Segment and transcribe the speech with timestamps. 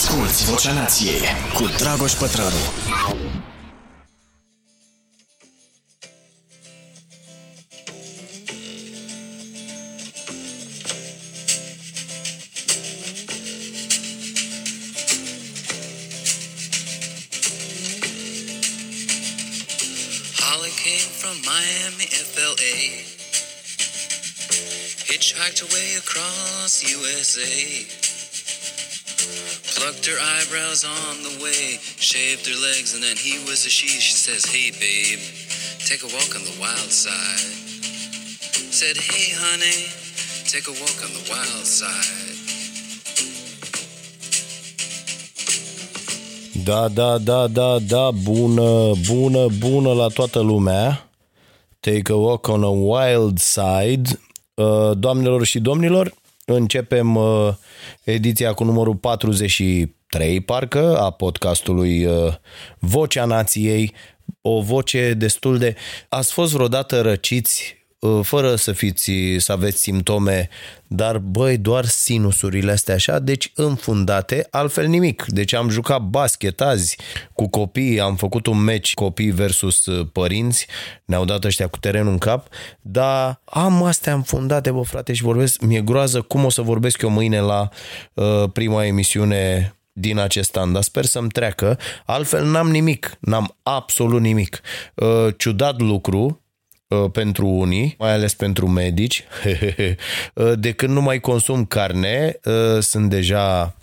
[0.00, 1.20] Asculți Vocea Nației
[1.54, 2.50] cu Dragoș Pătrălu.
[20.40, 22.76] Holly came from Miami, FLA.
[25.06, 27.98] Hitchhiked away across USA.
[29.80, 33.88] Plucked her eyebrows on the way, shaved her legs, and then he was a she.
[33.88, 35.22] She says, Hey, babe,
[35.88, 37.54] take a walk on the wild side.
[38.78, 39.80] Said, Hey, honey,
[40.52, 42.36] take a walk on the wild side.
[46.64, 51.10] Da, da, da, da, da, bună, bună, bună la toată lumea.
[51.80, 54.20] Take a walk on a wild side.
[54.54, 57.54] Uh, Doamnelor și domnilor, începem uh,
[58.04, 62.34] ediția cu numărul 43, parcă, a podcastului uh,
[62.78, 63.94] Vocea Nației.
[64.40, 65.76] O voce destul de...
[66.08, 67.79] Ați fost vreodată răciți uh,
[68.22, 70.48] fără să fiți, să aveți simptome,
[70.86, 75.24] dar băi, doar sinusurile astea așa, deci înfundate, altfel nimic.
[75.28, 76.96] Deci am jucat basket azi
[77.32, 80.66] cu copii, am făcut un meci copii versus uh, părinți,
[81.04, 82.46] ne-au dat ăștia cu terenul în cap,
[82.80, 87.10] dar am astea înfundate, bă frate, și vorbesc, mi-e groază cum o să vorbesc eu
[87.10, 87.68] mâine la
[88.14, 94.20] uh, prima emisiune din acest an, dar sper să-mi treacă, altfel n-am nimic, n-am absolut
[94.20, 94.60] nimic.
[94.94, 96.49] Uh, ciudat lucru, uh,
[97.12, 99.24] pentru unii, mai ales pentru medici.
[100.34, 103.76] Uh, de când nu mai consum carne, uh, sunt deja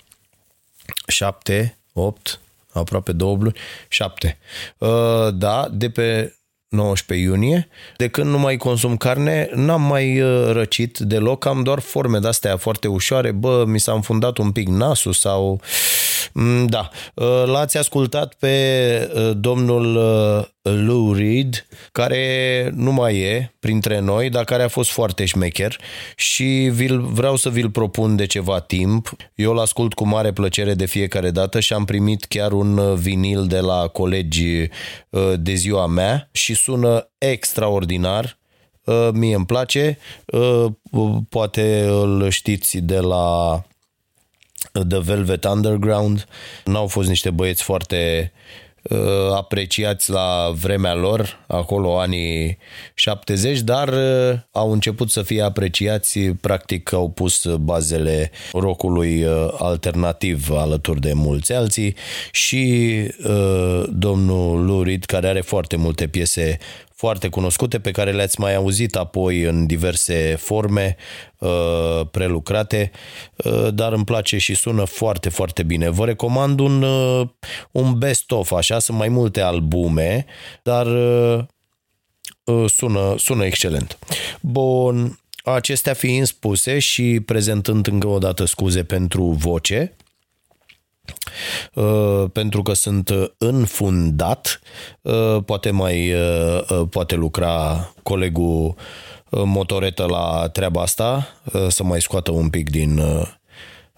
[1.08, 2.40] șapte, opt,
[2.74, 3.56] aproape două luni,
[3.88, 4.38] șapte.
[4.78, 7.68] Uh, Da, de pe 19 iunie.
[7.98, 12.58] De când nu mai consum carne, n-am mai uh, răcit deloc, am doar forme de-astea
[12.58, 13.32] foarte ușoare.
[13.32, 15.50] Bă, mi s-a înfundat un pic nasul sau...
[15.52, 15.60] Mm,
[16.66, 24.00] Da, Uh, l-ați ascultat pe uh, domnul uh, Lou Reed, care nu mai e printre
[24.00, 25.80] noi, dar care a fost foarte șmecher
[26.16, 29.16] și vi vreau să vi-l propun de ceva timp.
[29.36, 32.98] Eu îl ascult cu mare plăcere de fiecare dată și am primit chiar un uh,
[32.98, 34.70] vinil de la colegi
[35.10, 38.38] uh, de ziua mea și sună extraordinar.
[38.84, 40.66] Uh, Mie îmi place, Uh,
[41.30, 43.62] poate îl știți de la
[44.88, 46.26] The Velvet Underground.
[46.66, 48.32] N-au fost niște băieți foarte
[48.82, 52.58] uh, apreciați la vremea lor, acolo anii
[52.94, 60.50] 70, dar uh, au început să fie apreciați, practic au pus bazele rockului uh, alternativ
[60.52, 61.96] alături de mulți alții
[62.32, 62.92] și
[63.28, 66.58] uh, domnul Lurid, care are foarte multe piese
[66.98, 70.96] foarte cunoscute pe care le-ați mai auzit apoi în diverse forme
[71.38, 72.92] uh, prelucrate,
[73.36, 75.90] uh, dar îmi place și sună foarte, foarte bine.
[75.90, 77.28] Vă recomand un, uh,
[77.72, 80.26] un best-of, așa, sunt mai multe albume,
[80.64, 81.44] dar uh,
[82.44, 83.98] uh, sună, sună excelent.
[84.42, 90.07] Bun, acestea fiind spuse și prezentând încă o dată scuze pentru voce, Uh,
[92.32, 94.60] pentru că sunt uh, înfundat.
[95.02, 98.76] Uh, Poate mai uh, uh, poate lucra colegul
[99.30, 103.28] uh, motoretă la treaba asta, uh, să mai scoată un pic din uh,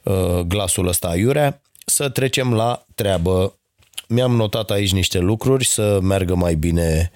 [0.04, 1.62] uh, glasul ăsta aiurea.
[1.86, 3.54] Să trecem la treabă.
[4.08, 7.12] Mi-am notat aici niște lucruri să meargă mai bine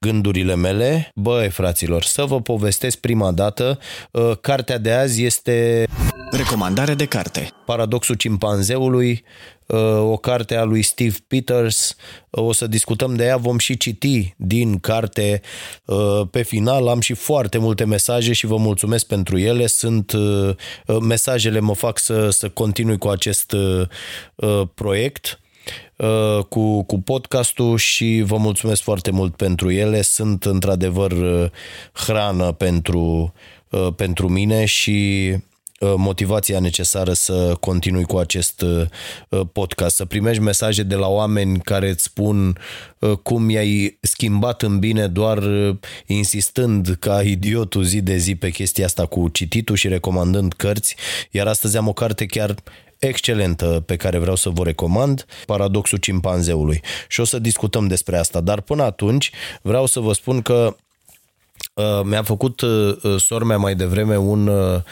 [0.00, 1.10] gândurile mele.
[1.14, 3.78] Băi, fraților, să vă povestesc prima dată.
[4.10, 5.86] uh, Cartea de azi este
[6.30, 7.50] Recomandare de carte.
[7.66, 9.24] Paradoxul cimpanzeului,
[9.66, 11.96] uh, o carte a lui Steve Peters.
[12.30, 15.40] Uh, O să discutăm de ea, vom și citi din carte.
[15.84, 19.66] Uh, Pe final am și foarte multe mesaje și vă mulțumesc pentru ele.
[19.66, 20.54] Sunt uh,
[20.86, 23.86] uh, mesajele mă fac să, să continui cu acest uh,
[24.34, 25.47] uh, proiect uh,
[26.48, 30.02] cu, cu podcastul și vă mulțumesc foarte mult pentru ele.
[30.02, 31.50] Sunt într-adevăr uh,
[31.92, 33.32] hrană pentru,
[33.70, 35.30] uh, pentru mine și
[35.80, 41.60] uh, motivația necesară să continui cu acest uh, podcast, să primești mesaje de la oameni
[41.60, 42.58] care îți spun
[42.98, 45.76] uh, cum i-ai schimbat în bine doar uh,
[46.06, 50.96] insistând ca idiotul zi de zi pe chestia asta cu cititul și recomandând cărți,
[51.30, 52.54] iar astăzi am o carte chiar
[52.98, 56.80] excelentă pe care vreau să vă recomand, Paradoxul cimpanzeului.
[57.08, 59.30] Și o să discutăm despre asta, dar până atunci
[59.62, 60.76] vreau să vă spun că
[61.74, 64.82] Uh, mi-a făcut uh, uh, sor mea mai devreme un uh, uh,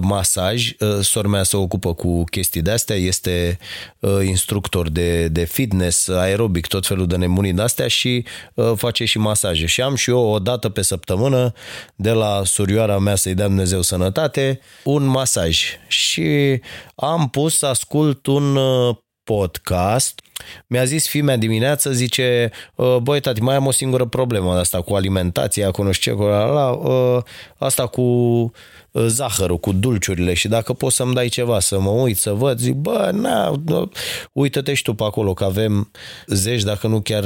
[0.00, 0.70] masaj.
[0.78, 3.58] Uh, sora mea se ocupă cu chestii de-astea, este
[3.98, 8.24] uh, instructor de, de fitness, aerobic, tot felul de nebunii de-astea și
[8.54, 9.66] uh, face și masaje.
[9.66, 11.52] Și am și eu o dată pe săptămână
[11.94, 15.62] de la surioara mea să-i dea Dumnezeu sănătate, un masaj.
[15.88, 16.60] Și
[16.94, 20.20] am pus să ascult un uh, podcast
[20.66, 24.94] mi-a zis fimea dimineață, zice, ă, băi tati, mai am o singură problemă asta cu
[24.94, 27.22] alimentația, cu nu știu ce, cu la, la, ă,
[27.58, 28.02] asta cu
[28.94, 32.58] ă, zahărul, cu dulciurile și dacă poți să-mi dai ceva, să mă uit, să văd,
[32.58, 33.62] zic, bă, na,
[34.32, 35.90] uită-te și tu pe acolo, că avem
[36.26, 37.24] zeci, dacă nu chiar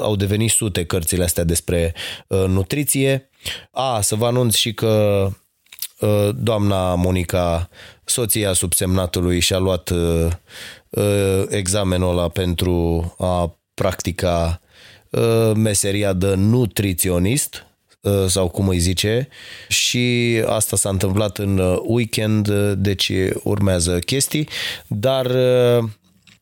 [0.00, 1.94] au devenit sute cărțile astea despre
[2.28, 3.30] nutriție.
[3.70, 5.28] A, să vă anunț și că
[6.34, 7.68] doamna Monica,
[8.04, 9.92] soția subsemnatului, și-a luat
[10.96, 14.60] Uh, examenul ăla pentru a practica
[15.10, 17.66] uh, meseria de nutriționist
[18.00, 19.28] uh, sau cum îi zice
[19.68, 23.12] și asta s-a întâmplat în weekend, deci
[23.42, 24.48] urmează chestii,
[24.86, 25.30] dar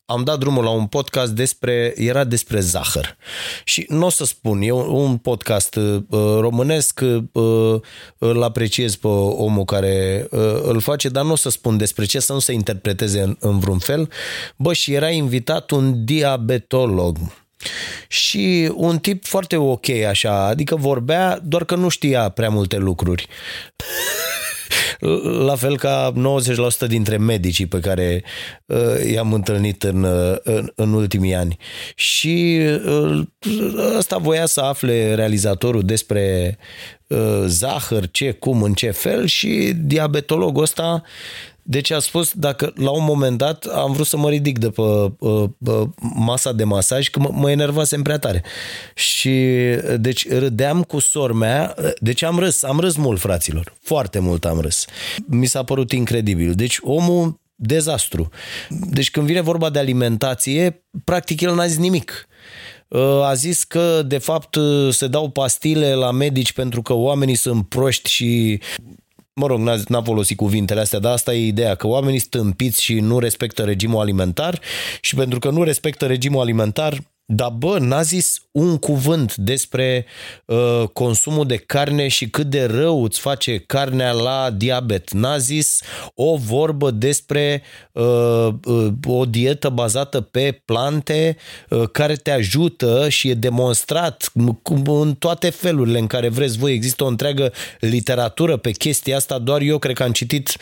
[0.05, 3.17] am dat drumul la un podcast despre, era despre zahăr.
[3.63, 6.03] Și nu o să spun, e un podcast uh,
[6.39, 6.99] românesc,
[7.31, 7.81] uh,
[8.17, 12.19] îl apreciez pe omul care uh, îl face, dar nu o să spun despre ce,
[12.19, 14.09] să nu se interpreteze în, în vreun fel.
[14.55, 17.17] Bă, și era invitat un diabetolog.
[18.07, 23.27] Și un tip foarte ok așa, adică vorbea, doar că nu știa prea multe lucruri
[25.45, 26.13] la fel ca
[26.85, 28.23] 90% dintre medicii pe care
[28.65, 31.57] uh, i-am întâlnit în, uh, în, în ultimii ani.
[31.95, 33.21] Și uh,
[33.97, 36.57] ăsta voia să afle realizatorul despre
[37.45, 41.03] zahăr, ce, cum, în ce fel și diabetologul ăsta
[41.67, 44.81] deci a spus, dacă la un moment dat am vrut să mă ridic de pe
[44.81, 45.11] uh,
[45.57, 48.43] uh, masa de masaj, că mă, mă enervasem prea tare.
[48.95, 49.33] Și
[49.97, 53.73] deci râdeam cu sor mea, deci am râs, am râs mult, fraților.
[53.81, 54.85] Foarte mult am râs.
[55.27, 56.53] Mi s-a părut incredibil.
[56.53, 58.29] Deci omul dezastru.
[58.69, 62.27] Deci când vine vorba de alimentație, practic el n-a zis nimic
[63.23, 64.57] a zis că de fapt
[64.89, 68.59] se dau pastile la medici pentru că oamenii sunt proști și
[69.35, 72.99] mă rog, n-a, n-a folosit cuvintele astea, dar asta e ideea, că oamenii stâmpiți și
[72.99, 74.59] nu respectă regimul alimentar
[75.01, 80.05] și pentru că nu respectă regimul alimentar, dar bă, n-a zis un cuvânt despre
[80.45, 85.11] uh, consumul de carne și cât de rău îți face carnea la diabet.
[85.11, 85.81] N-a zis
[86.13, 87.61] o vorbă despre
[87.91, 91.37] uh, uh, o dietă bazată pe plante
[91.69, 94.31] uh, care te ajută și e demonstrat
[94.83, 96.73] în toate felurile în care vreți voi.
[96.73, 100.57] Există o întreagă literatură pe chestia asta, doar eu cred că am citit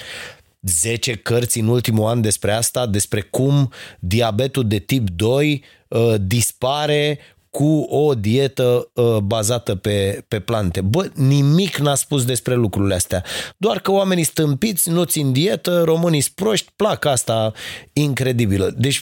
[0.64, 7.20] 10 cărți în ultimul an despre asta, despre cum diabetul de tip 2 uh, dispare
[7.54, 10.82] cu o dietă uh, bazată pe, pe plante.
[10.82, 13.24] Bă, nimic n-a spus despre lucrurile astea.
[13.58, 17.52] Doar că oamenii stâmpiți nu țin dietă, românii proști, plac asta
[17.94, 18.74] incredibilă.
[18.78, 19.02] Deci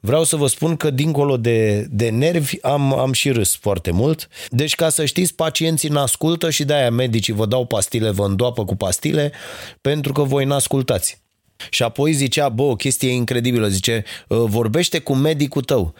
[0.00, 4.28] vreau să vă spun că dincolo de, de nervi am, am și râs foarte mult.
[4.50, 8.76] Deci ca să știți, pacienții n-ascultă și de-aia medicii vă dau pastile, vă îndoapă cu
[8.76, 9.32] pastile
[9.80, 11.24] pentru că voi n-ascultați.
[11.70, 15.94] Și apoi zicea, bă, o chestie incredibilă, zice, vorbește cu medicul tău.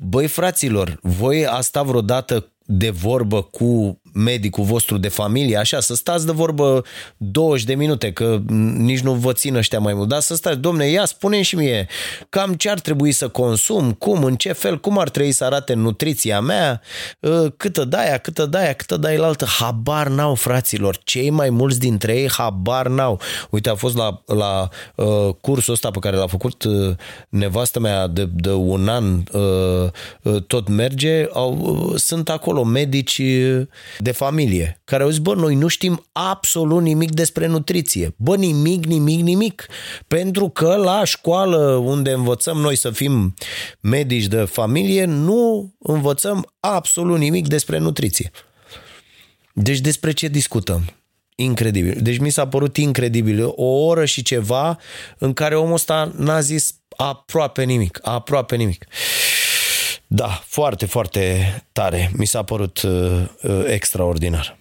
[0.00, 5.94] Băi, fraților, voi a stat vreodată de vorbă cu medicul vostru de familie, așa, să
[5.94, 6.84] stați de vorbă
[7.16, 8.40] 20 de minute, că
[8.76, 11.86] nici nu vă țin ăștia mai mult, dar să stați, domne, ia, spune și mie,
[12.28, 15.74] cam ce ar trebui să consum, cum, în ce fel, cum ar trebui să arate
[15.74, 16.80] nutriția mea,
[17.22, 21.78] ă, câtă daia, câtă daia, câtă daia la altă, habar n-au, fraților, cei mai mulți
[21.78, 23.20] dintre ei habar n-au.
[23.50, 26.94] Uite, a fost la, la uh, cursul ăsta pe care l-a făcut uh,
[27.28, 29.90] nevastă mea de, de un an, uh,
[30.22, 33.22] uh, tot merge, au, uh, sunt acolo medici
[34.04, 38.14] de familie, care au zis, bă, noi nu știm absolut nimic despre nutriție.
[38.16, 39.66] Bă, nimic, nimic, nimic.
[40.08, 43.34] Pentru că la școală unde învățăm noi să fim
[43.80, 48.30] medici de familie, nu învățăm absolut nimic despre nutriție.
[49.52, 50.84] Deci despre ce discutăm?
[51.34, 51.98] Incredibil.
[52.00, 53.52] Deci mi s-a părut incredibil.
[53.54, 54.78] O oră și ceva
[55.18, 57.98] în care omul ăsta n-a zis aproape nimic.
[58.02, 58.86] Aproape nimic.
[60.14, 62.10] Da, foarte, foarte tare.
[62.16, 64.56] Mi s-a părut uh, uh, extraordinar.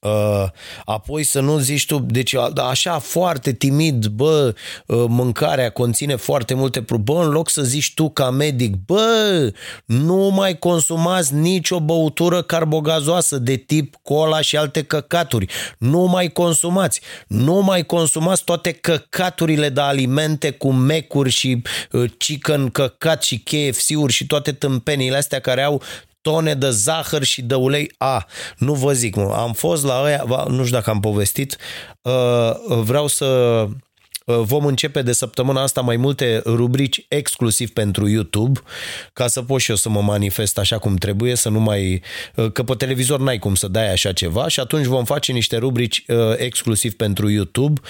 [0.00, 0.44] Uh,
[0.84, 2.34] apoi să nu zici tu, deci
[2.68, 4.54] așa foarte timid, bă,
[4.86, 9.52] uh, mâncarea conține foarte multe bă, în loc să zici tu ca medic, bă,
[9.84, 15.46] nu mai consumați nicio băutură carbogazoasă de tip cola și alte căcaturi,
[15.78, 22.70] nu mai consumați, nu mai consumați toate căcaturile de alimente cu mecuri și uh, chicken
[22.70, 25.82] căcat și KFC-uri și toate tâmpenile astea care au
[26.20, 27.92] tone de zahăr și de ulei.
[27.98, 31.56] A, nu vă zic, mă, am fost la ăia, nu știu dacă am povestit,
[32.02, 33.68] uh, vreau să
[34.30, 38.60] Uh, vom începe de săptămâna asta mai multe rubrici exclusiv pentru YouTube,
[39.12, 42.02] ca să pot și eu să mă manifest așa cum trebuie, să nu mai...
[42.34, 45.56] Uh, că pe televizor n-ai cum să dai așa ceva și atunci vom face niște
[45.56, 47.80] rubrici uh, exclusiv pentru YouTube,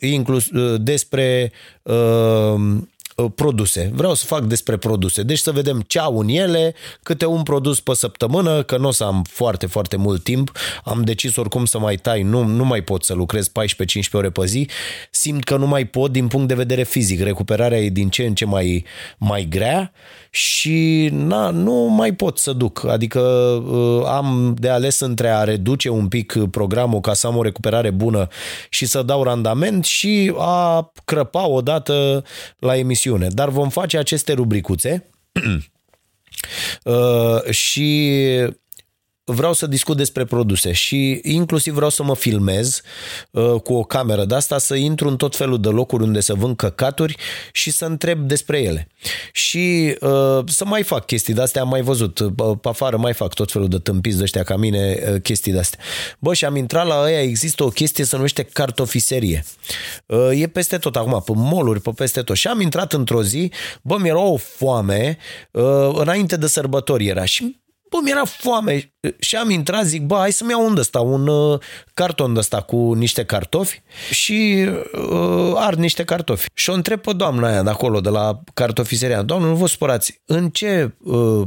[0.00, 1.52] inclus despre
[1.82, 2.78] Uh,
[3.28, 3.90] produse.
[3.94, 5.22] Vreau să fac despre produse.
[5.22, 8.90] Deci să vedem ce au în ele, câte un produs pe săptămână, că nu o
[8.90, 10.52] să am foarte, foarte mult timp.
[10.84, 13.52] Am decis oricum să mai tai, nu, nu mai pot să lucrez 14-15
[14.12, 14.68] ore pe zi.
[15.10, 17.22] Simt că nu mai pot din punct de vedere fizic.
[17.22, 18.84] Recuperarea e din ce în ce mai,
[19.18, 19.92] mai grea
[20.30, 22.84] și na, nu mai pot să duc.
[22.84, 27.42] Adică uh, am de ales între a reduce un pic programul ca să am o
[27.42, 28.26] recuperare bună
[28.68, 32.24] și să dau randament și a crăpa odată
[32.58, 33.09] la emisiune.
[33.28, 35.06] Dar vom face aceste rubricuțe.
[36.84, 38.22] Uh, și
[39.24, 42.80] vreau să discut despre produse și inclusiv vreau să mă filmez
[43.30, 46.34] uh, cu o cameră de asta, să intru în tot felul de locuri unde să
[46.34, 47.16] vând căcaturi
[47.52, 48.88] și să întreb despre ele.
[49.32, 53.12] Și uh, să mai fac chestii de astea, am mai văzut, uh, pe afară mai
[53.12, 55.78] fac tot felul de tâmpiți de ăștia ca mine, uh, chestii de astea.
[56.18, 59.44] Bă, și am intrat la ăia, există o chestie se numește cartofiserie.
[60.06, 62.36] Uh, e peste tot acum, pe moluri, pe peste tot.
[62.36, 63.50] Și am intrat într-o zi,
[63.82, 65.18] bă, mi-era o foame,
[65.50, 67.59] uh, înainte de sărbători era și
[67.90, 68.94] Bă, mi-era foame.
[69.18, 71.60] Și am intrat, zic, bă, hai să-mi iau un ăsta, un uh,
[71.94, 76.48] carton ăsta cu niște cartofi și uh, ard niște cartofi.
[76.54, 80.20] Și o întreb pe doamna aia de acolo, de la cartofiseria, doamnă, nu vă supărați,
[80.24, 81.46] în ce uh,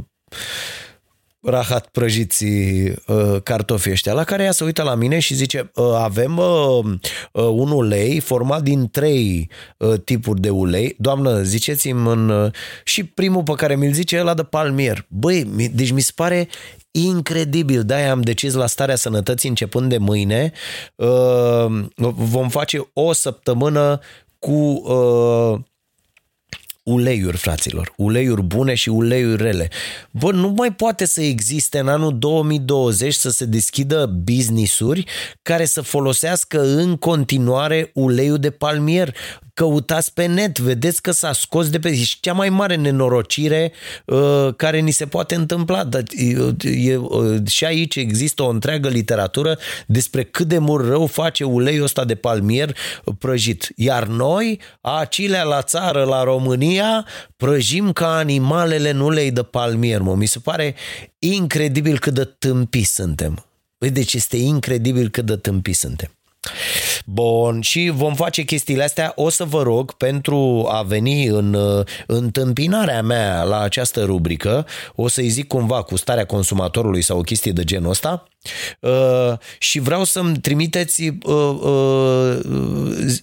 [1.43, 5.85] rahat prăjiți uh, cartofii ăștia, la care ea se uită la mine și zice uh,
[5.95, 6.83] avem uh,
[7.31, 10.95] uh, un ulei format din trei uh, tipuri de ulei.
[10.97, 12.29] Doamnă, ziceți-mi în...
[12.29, 12.51] Uh,
[12.83, 15.05] și primul pe care mi-l zice e ăla de palmier.
[15.07, 16.47] Băi, mi, deci mi se pare
[16.91, 17.83] incredibil.
[17.83, 20.51] De-aia am decis la starea sănătății începând de mâine.
[20.95, 21.85] Uh,
[22.15, 23.99] vom face o săptămână
[24.39, 25.59] cu uh,
[26.83, 27.93] uleiuri, fraților.
[27.97, 29.69] Uleiuri bune și uleiuri rele.
[30.11, 35.05] Bă, nu mai poate să existe în anul 2020 să se deschidă business-uri
[35.41, 39.15] care să folosească în continuare uleiul de palmier
[39.53, 41.95] căutați pe net, vedeți că s-a scos de pe...
[41.95, 43.71] Și cea mai mare nenorocire
[44.05, 45.83] uh, care ni se poate întâmpla.
[45.83, 51.05] Dar, e, e, uh, și aici există o întreagă literatură despre cât de mult rău
[51.05, 52.75] face uleiul ăsta de palmier
[53.17, 53.71] prăjit.
[53.75, 57.05] Iar noi, acilea la țară, la România,
[57.37, 60.01] prăjim ca animalele în ulei de palmier.
[60.01, 60.15] Mă.
[60.15, 60.75] Mi se pare
[61.19, 63.45] incredibil cât de tâmpi suntem.
[63.77, 66.11] Deci este incredibil cât de tâmpi suntem.
[67.05, 69.11] Bun, și vom face chestiile astea.
[69.15, 75.07] O să vă rog pentru a veni în uh, întâmpinarea mea la această rubrică, o
[75.07, 78.27] să-i zic cumva cu starea consumatorului sau o chestie de genul ăsta,
[78.79, 82.39] Uh, și vreau să-mi trimiteți, uh, uh,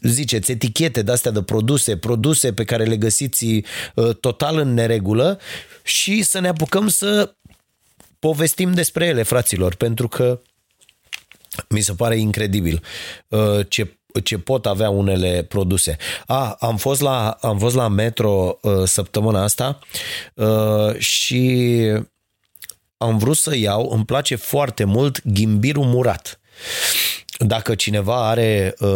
[0.03, 3.47] ziceți, etichete de astea de produse, produse pe care le găsiți
[3.95, 5.41] uh, total în neregulă
[5.83, 7.35] și să ne apucăm să
[8.19, 10.41] povestim despre ele, fraților, pentru că
[11.69, 12.83] mi se pare incredibil
[13.29, 15.97] uh, ce ce pot avea unele produse.
[16.27, 19.79] A, am fost la, am fost la metro uh, săptămâna asta
[20.35, 21.81] uh, și
[22.97, 26.41] am vrut să iau, îmi place foarte mult ghimbirul murat.
[27.47, 28.89] Dacă cineva are uh,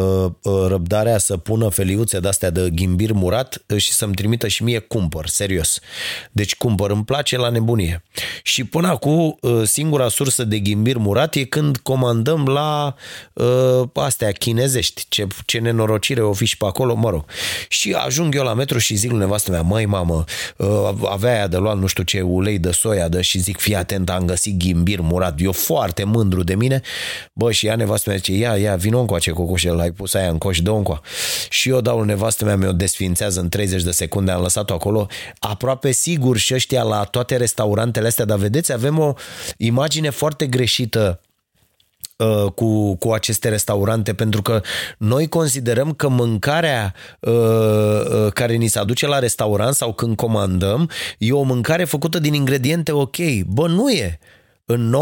[0.43, 4.79] uh, răbdarea să pună feliuțe de-astea de ghimbir murat uh, și să-mi trimită și mie,
[4.79, 5.81] cumpăr, serios.
[6.33, 8.03] Deci cumpăr, îmi place la nebunie.
[8.43, 12.95] Și până acum, uh, singura sursă de ghimbir murat e când comandăm la
[13.33, 15.05] uh, astea chinezești.
[15.09, 17.25] Ce, ce nenorocire o fi și pe acolo, mă rog.
[17.69, 20.25] Și ajung eu la metro și zic lui nevastă mea, măi mamă,
[20.57, 23.75] uh, avea aia de luat nu știu ce ulei de soia de și zic, fii
[23.75, 25.41] atent, am găsit ghimbir murat.
[25.41, 26.81] Eu foarte mândru de mine.
[27.33, 30.29] Bă, și ea nevastă mea zice, ia, ia, vino încoace cu coșul, ai pus aia
[30.29, 31.01] în coș, dă încoa.
[31.49, 35.07] Și eu dau nevastă mea, mi-o desfințează în 30 de secunde, am lăsat-o acolo.
[35.39, 39.13] Aproape sigur și ăștia la toate restaurantele astea, dar vedeți, avem o
[39.57, 41.21] imagine foarte greșită
[42.17, 44.61] uh, cu, cu aceste restaurante pentru că
[44.99, 50.91] noi considerăm că mâncarea uh, uh, care ni se aduce la restaurant sau când comandăm
[51.19, 53.17] e o mâncare făcută din ingrediente ok.
[53.47, 54.19] Bă, nu e.
[54.67, 54.97] În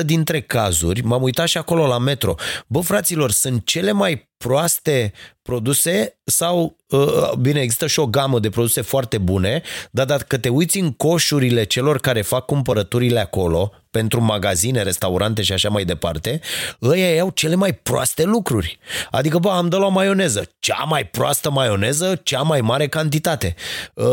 [0.00, 2.34] 90% dintre cazuri, m-am uitat și acolo la metro,
[2.66, 5.12] bă, fraților, sunt cele mai proaste
[5.42, 10.48] produse sau, uh, bine, există și o gamă de produse foarte bune, dar dacă te
[10.48, 16.40] uiți în coșurile celor care fac cumpărăturile acolo, pentru magazine, restaurante și așa mai departe,
[16.82, 18.78] ăia iau cele mai proaste lucruri.
[19.10, 20.50] Adică, bă, am de la maioneză.
[20.58, 23.54] Cea mai proastă maioneză, cea mai mare cantitate.
[23.94, 24.06] Uh,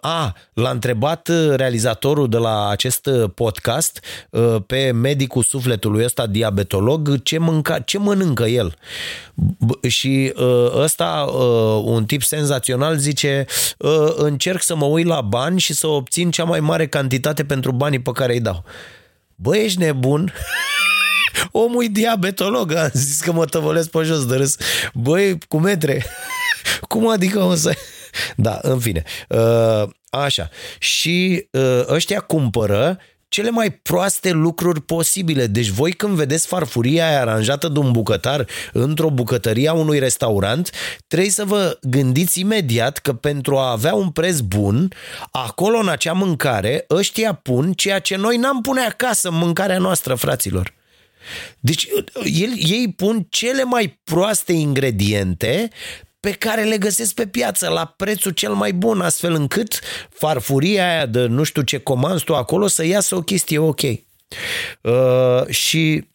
[0.00, 7.38] a, l-a întrebat realizatorul de la acest podcast uh, pe medicul sufletului ăsta, diabetolog, ce,
[7.38, 8.74] mânca, ce mănâncă el.
[9.34, 13.46] B- și uh, ăsta, uh, un tip senzațional, zice
[13.78, 17.72] uh, încerc să mă uit la bani și să obțin cea mai mare cantitate pentru
[17.72, 18.64] banii pe care îi dau.
[19.42, 20.32] Bă, ești nebun?
[21.52, 24.56] Omul e diabetolog, a zis că mă tăvălesc pe jos de râs.
[24.94, 26.04] Băi, cu metre.
[26.88, 27.76] Cum adică o să...
[28.36, 29.02] Da, în fine.
[29.28, 30.48] Uh, așa.
[30.78, 32.98] Și uh, ăștia cumpără
[33.30, 35.46] cele mai proaste lucruri posibile.
[35.46, 40.70] Deci voi când vedeți farfuria aia aranjată de un bucătar într-o bucătărie a unui restaurant,
[41.06, 44.92] trebuie să vă gândiți imediat că pentru a avea un preț bun,
[45.30, 50.14] acolo în acea mâncare, ăștia pun ceea ce noi n-am pune acasă în mâncarea noastră,
[50.14, 50.74] fraților.
[51.60, 51.88] Deci
[52.24, 55.70] el, ei pun cele mai proaste ingrediente
[56.20, 61.06] pe care le găsesc pe piață la prețul cel mai bun, astfel încât farfuria aia
[61.06, 63.80] de nu știu ce comanzi tu acolo să iasă o chestie ok.
[63.80, 66.08] Uh, și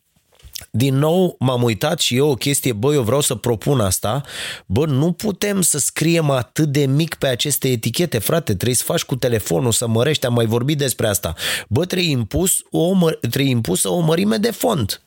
[0.72, 4.24] din nou m-am uitat și eu o chestie, bă, eu vreau să propun asta,
[4.66, 9.04] bă, nu putem să scriem atât de mic pe aceste etichete, frate, trebuie să faci
[9.04, 11.34] cu telefonul, să mărești, am mai vorbit despre asta.
[11.68, 15.02] Bă, trebuie, impus o, trebuie impusă o mărime de font.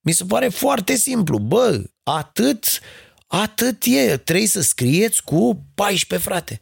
[0.00, 2.80] Mi se pare foarte simplu, bă, atât
[3.32, 6.60] Atât e, trebuie să scrieți cu 14 frate.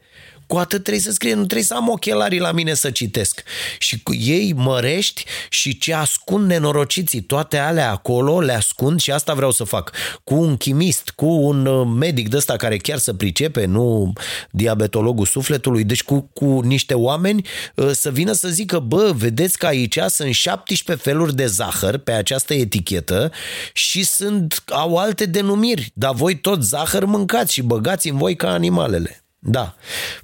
[0.48, 3.42] Cu atât trebuie să scrie, nu trebuie să am ochelarii la mine să citesc.
[3.78, 9.34] Și cu ei mărești și ce ascund nenorociții, toate alea acolo le ascund și asta
[9.34, 9.92] vreau să fac.
[10.24, 14.12] Cu un chimist, cu un uh, medic de ăsta care chiar să pricepe, nu
[14.50, 19.66] diabetologul sufletului, deci cu, cu niște oameni uh, să vină să zică, bă, vedeți că
[19.66, 23.32] aici sunt 17 feluri de zahăr pe această etichetă
[23.72, 28.50] și sunt, au alte denumiri, dar voi tot zahăr mâncați și băgați în voi ca
[28.50, 29.22] animalele.
[29.38, 29.74] Da,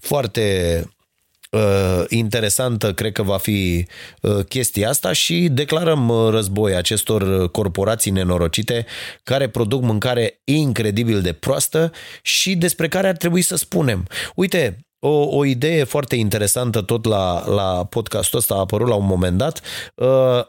[0.00, 0.84] foarte
[1.50, 3.86] uh, interesantă cred că va fi
[4.20, 8.86] uh, chestia asta și declarăm uh, război acestor corporații nenorocite
[9.22, 11.92] care produc mâncare incredibil de proastă
[12.22, 14.06] și despre care ar trebui să spunem.
[14.34, 19.06] Uite, o, o idee foarte interesantă tot la, la podcastul ăsta a apărut la un
[19.06, 19.60] moment dat.
[19.94, 20.44] Uh,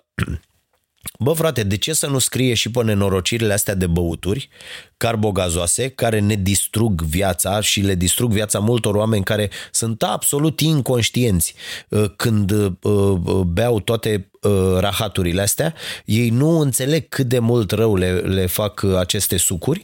[1.19, 4.49] Bă, frate, de ce să nu scrie și pe nenorocirile astea de băuturi
[4.97, 11.55] carbogazoase care ne distrug viața și le distrug viața multor oameni care sunt absolut inconștienți
[11.89, 14.29] uh, când uh, uh, beau toate
[14.79, 15.73] rahaturile astea,
[16.05, 19.81] ei nu înțeleg cât de mult rău le, le fac aceste sucuri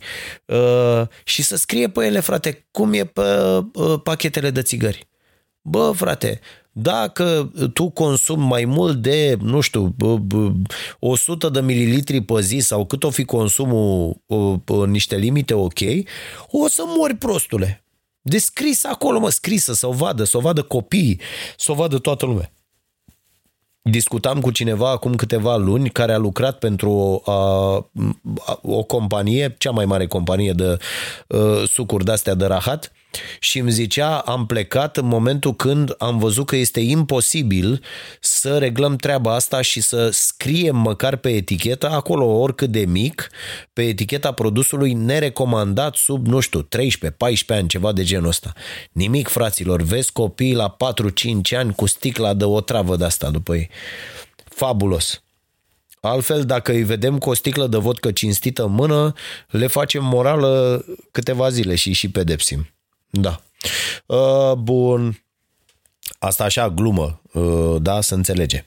[1.23, 3.21] și să scrie pe ele, frate, cum e pe
[4.03, 5.07] pachetele de țigări.
[5.61, 6.39] Bă, frate,
[6.71, 9.95] dacă tu consumi mai mult de, nu știu,
[10.99, 14.21] 100 de mililitri pe zi sau cât o fi consumul
[14.65, 15.79] în niște limite ok,
[16.47, 17.83] o să mori prostule.
[18.21, 21.19] Descris acolo, mă, scrisă, să o vadă, să o vadă copiii,
[21.57, 22.51] să o vadă toată lumea.
[23.81, 27.75] Discutam cu cineva acum câteva luni care a lucrat pentru o, a,
[28.61, 30.77] o companie, cea mai mare companie de
[31.27, 32.91] uh, sucuri de-astea de rahat,
[33.39, 37.83] și îmi zicea, am plecat în momentul când am văzut că este imposibil
[38.19, 43.29] să reglăm treaba asta și să scriem măcar pe etichetă, acolo oricât de mic,
[43.73, 46.67] pe eticheta produsului nerecomandat sub, nu știu, 13-14
[47.47, 48.53] ani, ceva de genul ăsta.
[48.91, 50.75] Nimic, fraților, vezi copii la
[51.51, 53.69] 4-5 ani cu sticla de o travă de asta după ei.
[54.43, 55.21] Fabulos.
[56.01, 59.13] Altfel, dacă îi vedem cu o sticlă de vodcă cinstită în mână,
[59.47, 62.67] le facem morală câteva zile și și pedepsim.
[63.11, 63.41] Da.
[64.05, 65.23] Uh, bun.
[66.19, 68.65] Asta așa, glumă, uh, da, să înțelege.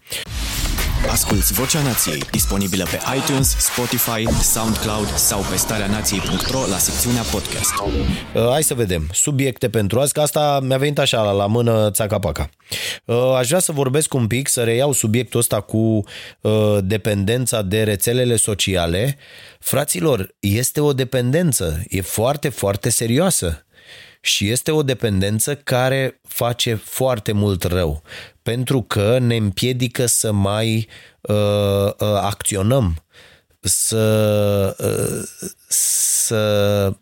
[1.10, 7.72] Asculți Vocea Nației, disponibilă pe iTunes, Spotify, SoundCloud sau pe starea nației.ro la secțiunea podcast.
[7.80, 9.08] Uh, hai să vedem.
[9.12, 12.50] Subiecte pentru azi, că asta mi-a venit așa la, la mână țaca-paca.
[13.04, 16.04] Uh, aș vrea să vorbesc un pic, să reiau subiectul ăsta cu
[16.40, 19.16] uh, dependența de rețelele sociale.
[19.58, 23.63] Fraților, este o dependență, e foarte, foarte serioasă
[24.24, 28.02] și este o dependență care face foarte mult rău,
[28.42, 30.88] pentru că ne împiedică să mai
[31.20, 31.36] uh,
[31.86, 33.04] uh, acționăm,
[33.60, 36.92] să, uh, să,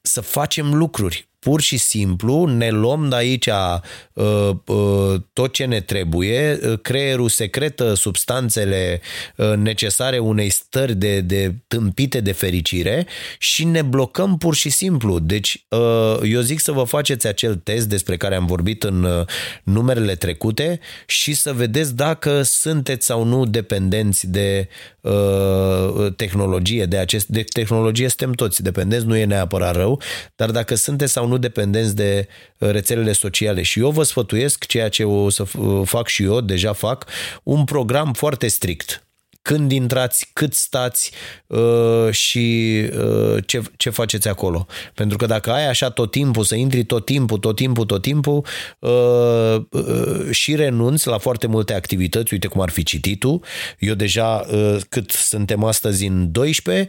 [0.00, 1.28] să facem lucruri.
[1.44, 7.28] Pur și simplu ne luăm de aici uh, uh, tot ce ne trebuie, uh, creierul
[7.28, 9.00] secretă substanțele
[9.36, 13.06] uh, necesare unei stări de, de tâmpite de fericire
[13.38, 15.18] și ne blocăm pur și simplu.
[15.18, 19.26] Deci uh, eu zic să vă faceți acel test despre care am vorbit în uh,
[19.62, 24.68] numerele trecute și să vedeți dacă sunteți sau nu dependenți de
[25.04, 30.00] uh, tehnologie, de acest de tehnologie suntem toți dependenți, nu e neapărat rău,
[30.36, 33.62] dar dacă sunteți sau nu dependenți de uh, rețelele sociale.
[33.62, 35.44] Și eu vă sfătuiesc ceea ce o să
[35.84, 37.04] fac și eu, deja fac,
[37.42, 39.03] un program foarte strict
[39.44, 41.10] când intrați, cât stați
[41.46, 44.66] uh, și uh, ce, ce faceți acolo.
[44.94, 48.46] Pentru că dacă ai așa tot timpul, să intri tot timpul, tot timpul, tot timpul
[48.78, 53.44] uh, uh, și renunți la foarte multe activități, uite cum ar fi cititul,
[53.78, 56.88] eu deja uh, cât suntem astăzi în 12,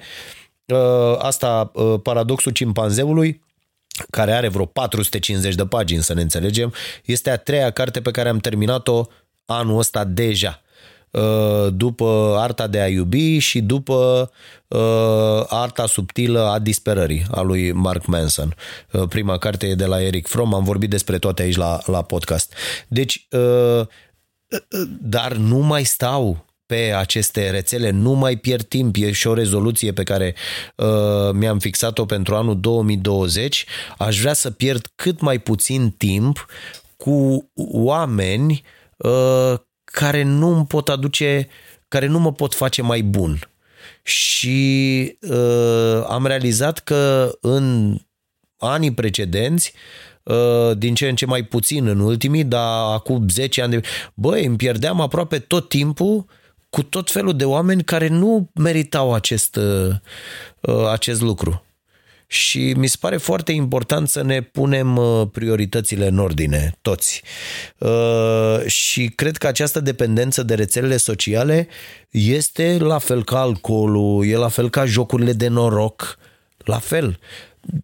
[0.65, 0.77] uh,
[1.17, 3.41] asta uh, paradoxul cimpanzeului,
[4.09, 6.73] care are vreo 450 de pagini, să ne înțelegem,
[7.05, 9.07] este a treia carte pe care am terminat-o
[9.45, 10.59] anul ăsta deja.
[11.15, 14.31] Uh, după Arta de a iubi și după
[14.67, 18.55] uh, Arta subtilă a disperării a lui Mark Manson.
[18.91, 22.01] Uh, prima carte e de la Eric Fromm, am vorbit despre toate aici la, la
[22.01, 22.53] podcast.
[22.87, 23.27] Deci,
[24.99, 29.93] dar nu mai stau pe aceste rețele, nu mai pierd timp, e și o rezoluție
[29.93, 30.35] pe care
[30.75, 33.65] uh, mi-am fixat-o pentru anul 2020.
[33.97, 36.45] Aș vrea să pierd cât mai puțin timp
[36.97, 38.63] cu oameni
[38.97, 39.53] uh,
[39.95, 41.47] care nu îmi pot aduce,
[41.87, 43.49] care nu mă pot face mai bun.
[44.03, 47.97] Și uh, am realizat că în
[48.57, 49.73] anii precedenți
[50.23, 53.81] uh, din ce în ce mai puțin în ultimii, dar acum 10 ani de...
[54.13, 56.25] Băi, îmi pierdeam aproape tot timpul
[56.69, 59.95] cu tot felul de oameni care nu meritau acest, uh,
[60.61, 61.65] uh acest lucru
[62.27, 67.21] și mi se pare foarte important să ne punem uh, prioritățile în ordine, toți.
[67.77, 71.67] Uh, și cred că această dependență de rețelele sociale
[72.09, 76.17] este la fel ca alcoolul, e la fel ca jocurile de noroc,
[76.57, 77.19] la fel.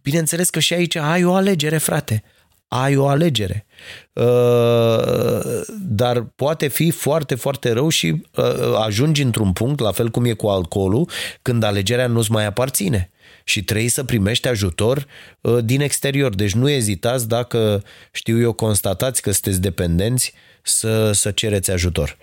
[0.02, 2.22] Bineînțeles că și aici ai o alegere, frate.
[2.68, 3.66] Ai o alegere.
[4.12, 8.22] Uh, dar poate fi foarte, foarte rău și
[8.84, 11.08] ajungi într-un punct, la fel cum e cu alcoolul,
[11.42, 13.10] când alegerea nu-ți mai aparține
[13.44, 15.06] și trebuie să primești ajutor
[15.40, 16.34] uh, din exterior.
[16.34, 22.16] Deci nu ezitați dacă, știu eu, constatați că sunteți dependenți să, să cereți ajutor.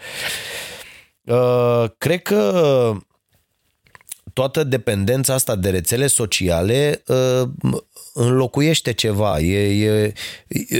[1.23, 2.93] Uh, cred că
[4.33, 7.49] toată dependența asta de rețele sociale uh,
[8.13, 9.39] înlocuiește ceva.
[9.39, 10.13] E, e,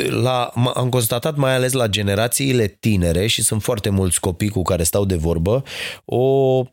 [0.10, 4.84] la, am constatat mai ales la generațiile tinere și sunt foarte mulți copii cu care
[4.84, 5.64] stau de vorbă,
[6.06, 6.64] o,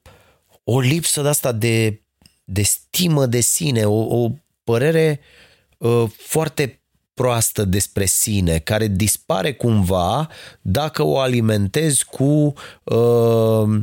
[0.65, 2.01] o lipsă de asta de
[2.49, 4.31] de stimă de sine, o, o
[4.65, 5.21] părere
[5.79, 6.81] uh, foarte
[7.15, 10.29] proastă despre sine, care dispare cumva
[10.61, 12.53] dacă o alimentezi cu
[12.85, 13.81] uh,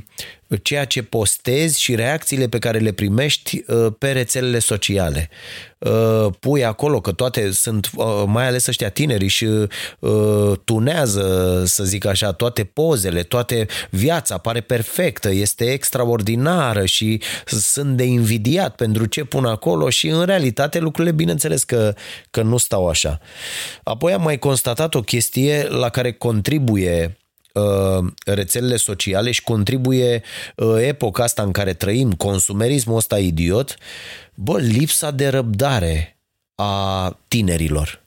[0.56, 5.30] ceea ce postezi și reacțiile pe care le primești uh, pe rețelele sociale.
[5.78, 9.48] Uh, pui acolo că toate sunt, uh, mai ales ăștia tineri și
[10.64, 18.04] tunează, să zic așa, toate pozele, toate viața pare perfectă, este extraordinară și sunt de
[18.04, 21.94] invidiat pentru ce pun acolo și în realitate lucrurile bineînțeles că,
[22.32, 23.20] că nu stau așa.
[23.84, 27.23] Apoi am mai constatat o chestie la care contribuie Uh,
[28.26, 30.24] rețelele sociale și contribuie
[30.56, 33.76] uh, epoca asta în care trăim, consumerismul ăsta idiot,
[34.34, 36.18] bă, lipsa de răbdare
[36.56, 38.02] a tinerilor.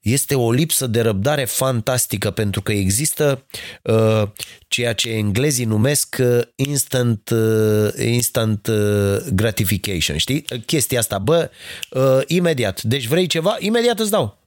[0.00, 3.44] Este o lipsă de răbdare fantastică pentru că există
[3.82, 4.22] uh,
[4.68, 10.44] ceea ce englezii numesc uh, instant, uh, instant uh, gratification, știi?
[10.66, 11.50] Chestia asta, bă,
[11.90, 12.82] uh, imediat.
[12.82, 13.56] Deci vrei ceva?
[13.58, 14.43] Imediat îți dau.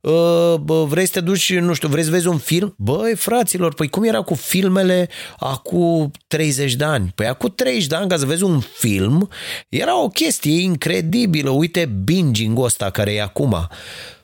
[0.00, 2.74] Uh, bă, vrei să te duci, nu știu, vrei să vezi un film?
[2.78, 7.12] Băi, fraților, păi cum era cu filmele acum 30 de ani?
[7.14, 9.28] Păi acum 30 de ani, ca să vezi un film,
[9.68, 11.50] era o chestie incredibilă.
[11.50, 13.68] Uite binging-ul ăsta care e acum.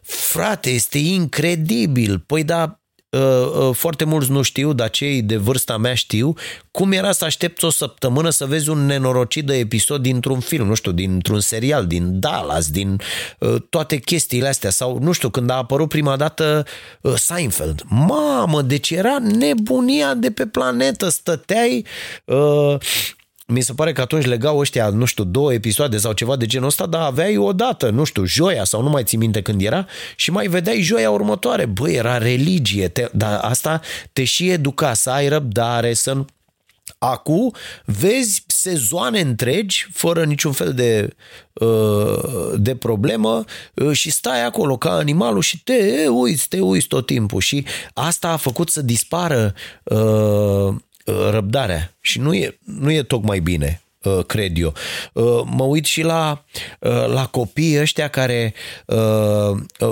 [0.03, 2.19] Frate, este incredibil.
[2.19, 2.88] Păi da, Uh, uh,
[3.73, 6.35] foarte mulți nu știu, dar cei de vârsta mea știu,
[6.71, 10.75] cum era să aștepți o săptămână să vezi un nenorocit de episod dintr-un film, nu
[10.75, 13.01] știu, dintr-un serial, din Dallas, din
[13.39, 16.65] uh, toate chestiile astea, sau nu știu, când a apărut prima dată
[17.15, 17.83] Seinfeld.
[17.89, 21.87] Mamă, deci era nebunia de pe planetă, stăteai
[23.53, 26.67] mi se pare că atunci legau ăștia, nu știu, două episoade sau ceva de genul
[26.67, 29.87] ăsta, dar aveai o dată, nu știu, joia sau nu mai ții minte când era
[30.17, 31.67] și mai vedeai joia următoare.
[31.67, 33.81] Băi, era religie, te, dar asta
[34.13, 36.25] te și educa, să ai răbdare, să
[36.99, 41.17] Acum vezi sezoane întregi, fără niciun fel de,
[41.53, 47.07] uh, de problemă uh, și stai acolo ca animalul și te uiți, te uiți tot
[47.07, 50.75] timpul și asta a făcut să dispară uh,
[51.31, 53.83] răbdarea și nu e, nu e tocmai bine
[54.27, 54.75] cred eu.
[55.45, 56.45] Mă uit și la,
[57.07, 58.55] la copiii ăștia care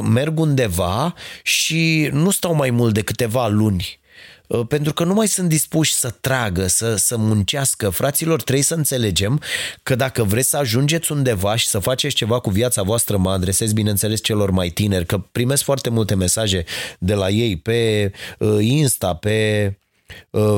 [0.03, 3.99] merg undeva și nu stau mai mult de câteva luni
[4.47, 7.89] Uh, pentru că nu mai sunt dispuși să tragă, să, să muncească.
[7.89, 9.41] Fraților, trebuie să înțelegem
[9.83, 13.73] că dacă vreți să ajungeți undeva și să faceți ceva cu viața voastră, mă adresez
[13.73, 16.65] bineînțeles celor mai tineri, că primesc foarte multe mesaje
[16.99, 19.86] de la ei pe uh, Insta, pe uh,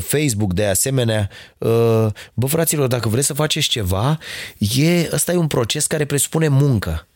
[0.01, 1.29] Facebook de asemenea.
[2.35, 4.19] Bă, fraților, dacă vreți să faceți ceva,
[4.59, 7.07] e, ăsta e un proces care presupune muncă.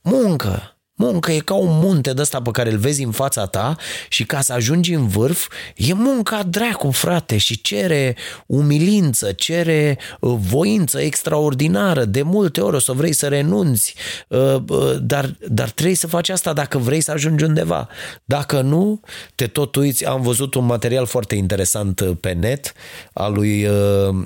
[0.00, 0.77] Muncă!
[1.00, 3.76] Muncă e ca un munte de ăsta pe care îl vezi în fața ta
[4.08, 10.34] și ca să ajungi în vârf, e munca dracu, frate, și cere umilință, cere uh,
[10.38, 12.04] voință extraordinară.
[12.04, 13.94] De multe ori o să vrei să renunți,
[14.28, 17.88] uh, uh, dar, dar trebuie să faci asta dacă vrei să ajungi undeva.
[18.24, 19.00] Dacă nu,
[19.34, 20.06] te tot uiți.
[20.06, 22.72] Am văzut un material foarte interesant pe net
[23.12, 24.16] al lui uh,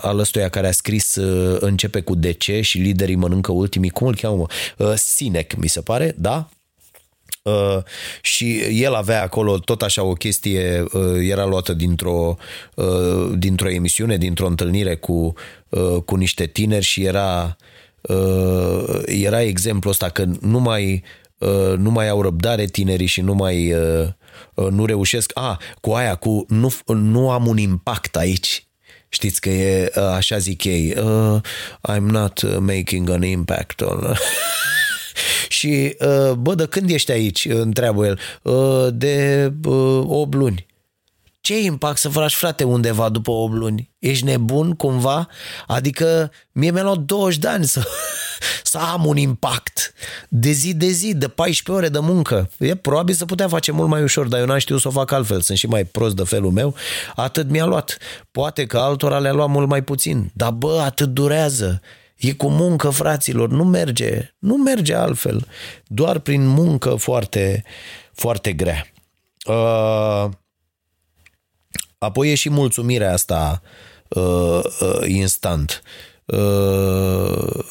[0.00, 4.14] al ăstuia care a scris uh, începe cu DC și liderii mănâncă ultimii, cum îl
[4.14, 4.46] cheamă?
[4.76, 6.48] Uh, Sinec, mi se pare, da?
[7.42, 7.78] Uh,
[8.22, 12.36] și el avea acolo tot așa o chestie, uh, era luată dintr-o,
[12.74, 15.32] uh, dintr-o emisiune, dintr-o întâlnire cu,
[15.68, 17.56] uh, cu niște tineri și era,
[18.00, 21.02] uh, era exemplul ăsta că nu mai,
[21.38, 24.08] uh, nu mai au răbdare tinerii și nu mai uh,
[24.54, 28.66] uh nu reușesc, a, cu aia, cu nu, nu am un impact aici,
[29.12, 31.40] Știți că e, uh, așa zic ei, uh,
[31.88, 34.00] I'm not uh, making an impact on...
[35.48, 37.44] și, uh, bă, de când ești aici?
[37.44, 38.18] Întreabă el.
[38.42, 40.66] Uh, de uh, 8 luni.
[41.40, 43.90] Ce impact să faci, frate, undeva după 8 luni?
[43.98, 45.28] Ești nebun cumva?
[45.66, 47.86] Adică mie mi-a luat 20 de ani să,
[48.62, 49.92] să am un impact
[50.28, 52.50] de zi de zi, de 14 ore de muncă.
[52.58, 55.10] E probabil să putea face mult mai ușor, dar eu n-am știut să o fac
[55.10, 55.40] altfel.
[55.40, 56.74] Sunt și mai prost de felul meu.
[57.14, 57.98] Atât mi-a luat.
[58.30, 60.30] Poate că altora le-a luat mult mai puțin.
[60.34, 61.80] Dar bă, atât durează.
[62.16, 65.46] E cu muncă, fraților, nu merge, nu merge altfel.
[65.86, 67.64] Doar prin muncă foarte,
[68.12, 68.86] foarte grea.
[69.46, 70.28] Uh,
[72.00, 73.62] Apoi e și mulțumirea asta
[74.08, 75.82] uh, uh, instant.
[76.24, 77.64] Uh,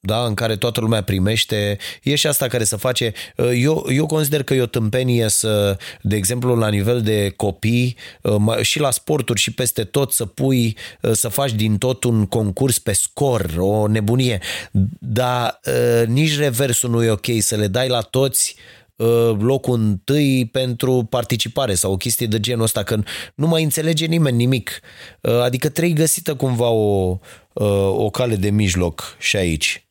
[0.00, 3.12] da, în care toată lumea primește, e și asta care se face.
[3.36, 7.96] Uh, eu, eu consider că e o tâmpenie să, de exemplu, la nivel de copii
[8.22, 12.26] uh, și la sporturi și peste tot să pui, uh, să faci din tot un
[12.26, 14.40] concurs pe scor, o nebunie,
[14.98, 15.60] dar
[16.06, 18.85] nici reversul nu e ok, să le dai la toți Uh,
[19.38, 23.02] locul întâi pentru participare sau o chestie de genul ăsta, că
[23.34, 24.80] nu mai înțelege nimeni nimic.
[25.20, 27.18] Uh, adică trebuie găsită cumva o,
[27.52, 29.86] uh, o cale de mijloc și aici.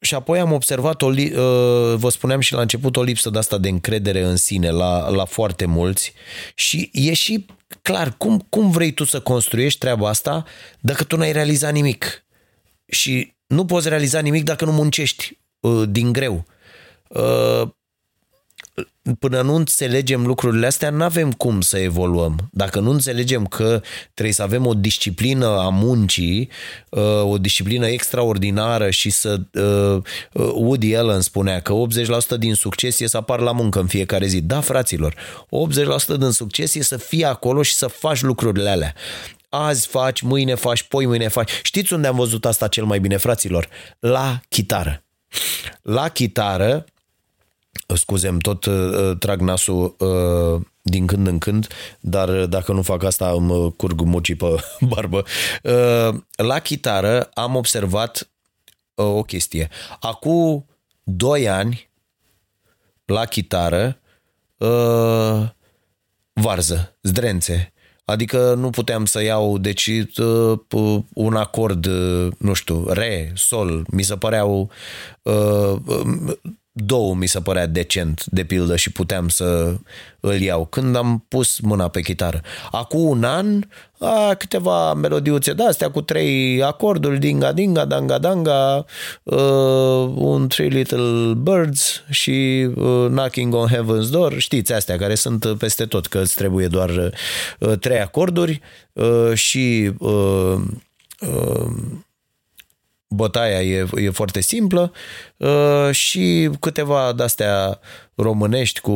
[0.00, 1.10] Și apoi am observat, o,
[1.96, 5.24] vă spuneam și la început, o lipsă de asta de încredere în sine la, la
[5.24, 6.12] foarte mulți
[6.54, 7.46] și e și
[7.82, 10.44] clar, cum, cum vrei tu să construiești treaba asta
[10.80, 12.24] dacă tu n-ai realizat nimic?
[12.86, 15.43] Și nu poți realiza nimic dacă nu muncești Uh,
[15.88, 16.44] din greu.
[17.08, 17.68] Uh,
[19.18, 22.48] până nu înțelegem lucrurile astea, nu avem cum să evoluăm.
[22.52, 23.80] Dacă nu înțelegem că
[24.14, 26.48] trebuie să avem o disciplină a muncii,
[26.88, 29.40] uh, o disciplină extraordinară și să...
[30.32, 31.74] Woody Allen spunea că
[32.34, 34.40] 80% din succes e să apar la muncă în fiecare zi.
[34.40, 35.14] Da, fraților,
[36.14, 38.94] 80% din succes e să fii acolo și să faci lucrurile alea
[39.54, 41.50] azi faci, mâine faci, poi mâine faci.
[41.62, 43.68] Știți unde am văzut asta cel mai bine, fraților?
[43.98, 45.03] La chitară.
[45.82, 46.84] La chitară,
[47.86, 51.68] scuzem, tot uh, trag nasul uh, din când în când,
[52.00, 55.24] dar dacă nu fac asta îmi curg mocii pe barbă.
[55.62, 58.30] Uh, la chitară am observat
[58.94, 59.68] uh, o chestie.
[60.00, 60.66] Acum
[61.02, 61.90] doi ani,
[63.04, 64.00] la chitară,
[64.58, 65.48] uh,
[66.32, 67.72] varză, zdrențe,
[68.04, 69.86] Adică nu puteam să iau, deci
[70.16, 74.70] uh, un acord, uh, nu știu, re, sol, mi se păreau
[75.22, 75.76] uh,
[76.76, 79.76] două mi se părea decent, de pildă, și puteam să
[80.20, 80.66] îl iau.
[80.66, 82.40] Când am pus mâna pe chitară.
[82.70, 83.62] Acum un an,
[83.98, 88.84] a, câteva melodiuțe de astea cu trei acorduri, dinga, dinga, danga, danga,
[89.22, 95.46] uh, un Three Little Birds și uh, Knocking on Heaven's Door, știți astea care sunt
[95.58, 96.90] peste tot, că îți trebuie doar
[97.58, 98.60] uh, trei acorduri
[98.92, 100.56] uh, și uh,
[101.20, 101.72] uh,
[103.14, 104.92] bătaia e, e foarte simplă
[105.36, 107.78] uh, și câteva de-astea
[108.14, 108.92] românești cu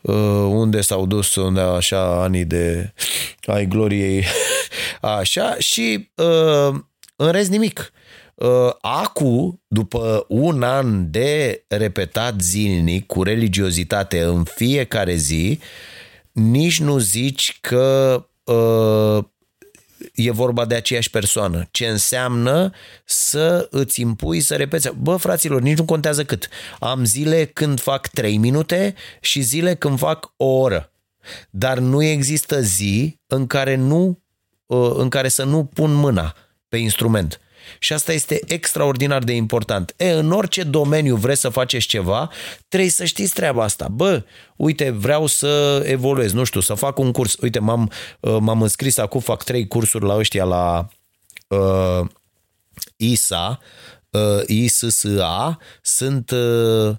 [0.00, 0.14] uh,
[0.48, 2.92] unde s-au dus unde așa anii de
[3.46, 4.24] ai gloriei
[5.18, 6.74] așa și uh,
[7.16, 7.92] în rest nimic.
[8.34, 15.58] Uh, acu, după un an de repetat zilnic cu religiozitate în fiecare zi,
[16.32, 19.24] nici nu zici că uh,
[20.14, 21.68] e vorba de aceeași persoană.
[21.70, 22.72] Ce înseamnă
[23.04, 24.90] să îți impui să repeți.
[24.98, 26.48] Bă, fraților, nici nu contează cât.
[26.78, 30.92] Am zile când fac 3 minute și zile când fac o oră.
[31.50, 34.22] Dar nu există zi în care, nu,
[34.66, 36.34] uh, în care să nu pun mâna
[36.68, 37.40] pe instrument.
[37.78, 39.94] Și asta este extraordinar de important.
[39.96, 42.30] E, în orice domeniu vreți să faceți ceva,
[42.68, 43.88] trebuie să știți treaba asta.
[43.88, 44.24] Bă,
[44.56, 47.36] uite, vreau să evoluez, nu știu, să fac un curs.
[47.40, 50.88] Uite, m-am, uh, m-am înscris acum, fac trei cursuri la ăștia la
[51.48, 52.06] uh,
[52.96, 53.60] ISA,
[54.10, 56.94] uh, ISSA, sunt uh,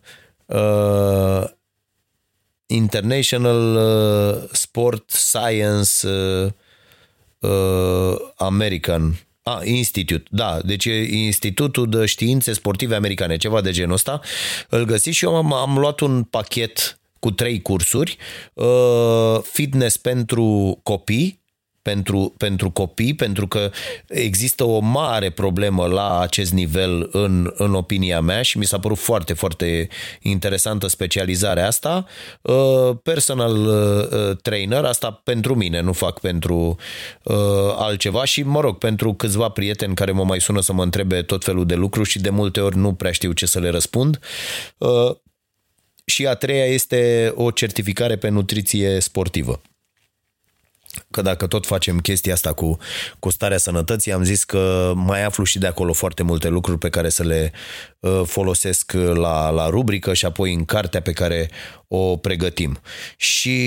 [0.45, 1.43] uh,
[2.65, 6.51] International uh, Sport Science uh,
[7.39, 13.93] uh, American a, Institute, da, deci e Institutul de Științe Sportive Americane, ceva de genul
[13.93, 14.21] ăsta.
[14.69, 18.17] Îl găsiți și eu am, am luat un pachet cu trei cursuri,
[18.53, 21.42] uh, fitness pentru copii,
[21.83, 23.71] pentru, pentru copii, pentru că
[24.07, 28.97] există o mare problemă la acest nivel în, în opinia mea și mi s-a părut
[28.97, 29.87] foarte, foarte
[30.21, 32.05] interesantă specializarea asta.
[32.41, 36.75] Uh, personal uh, trainer, asta pentru mine, nu fac pentru
[37.23, 37.35] uh,
[37.75, 41.43] altceva și, mă rog, pentru câțiva prieteni care mă mai sună să mă întrebe tot
[41.43, 44.19] felul de lucruri și de multe ori nu prea știu ce să le răspund.
[46.05, 49.61] Și a treia este o certificare pe nutriție sportivă
[51.13, 52.77] că dacă tot facem chestia asta cu,
[53.19, 56.89] cu starea sănătății, am zis că mai aflu și de acolo foarte multe lucruri pe
[56.89, 57.51] care să le
[57.99, 61.49] uh, folosesc la, la rubrică și apoi în cartea pe care
[61.87, 62.79] o pregătim.
[63.17, 63.59] Și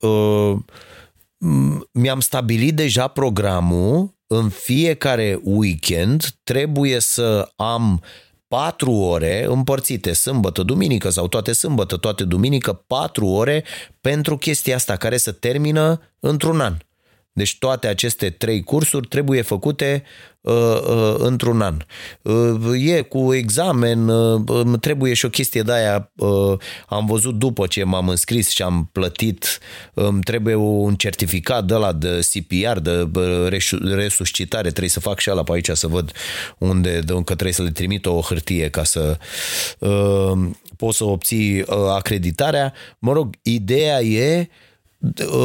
[0.00, 0.56] uh,
[1.92, 8.02] mi-am stabilit deja programul în fiecare weekend trebuie să am
[8.48, 13.64] patru ore împărțite sâmbătă, duminică sau toate sâmbătă, toate duminică, patru ore
[14.00, 16.76] pentru chestia asta care să termină într-un an.
[17.32, 20.35] Deci toate aceste trei cursuri trebuie făcute uh, uh,
[21.18, 21.76] într-un an.
[22.22, 27.66] Uh, e cu examen, uh, trebuie și o chestie de aia, uh, am văzut după
[27.66, 29.58] ce m-am înscris și am plătit,
[29.94, 33.48] îmi uh, trebuie un certificat de la de CPR, de uh,
[33.94, 36.12] resuscitare, trebuie să fac și ala pe aici să văd
[36.58, 39.18] unde, de, că trebuie să le trimit o hârtie ca să
[39.78, 42.72] uh, poți să obții uh, acreditarea.
[42.98, 44.48] Mă rog, ideea e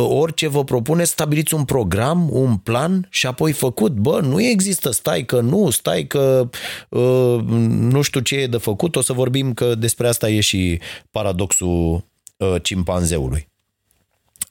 [0.08, 3.92] orice vă propune, stabiliți un program, un plan și apoi făcut.
[3.92, 6.50] Bă, nu există, stai că nu, stai că
[6.90, 10.80] uh, nu știu ce e de făcut, o să vorbim că despre asta e și
[11.12, 12.04] paradoxul
[12.38, 13.48] uh, cimpanzeului.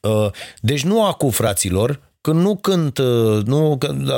[0.01, 2.99] Uh, deci nu acum, fraților, când nu cânt,
[3.45, 4.09] nu, când,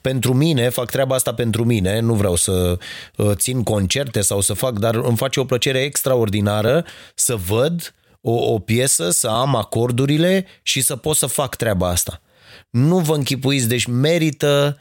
[0.00, 2.78] pentru mine, fac treaba asta pentru mine, nu vreau să
[3.32, 8.58] țin concerte sau să fac, dar îmi face o plăcere extraordinară să văd o, o
[8.58, 12.20] piesă, să am acordurile și să pot să fac treaba asta.
[12.70, 14.78] Nu vă închipuiți, deci merită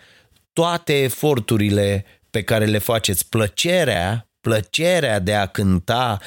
[0.53, 3.29] toate eforturile pe care le faceți.
[3.29, 6.19] Plăcerea, plăcerea de a cânta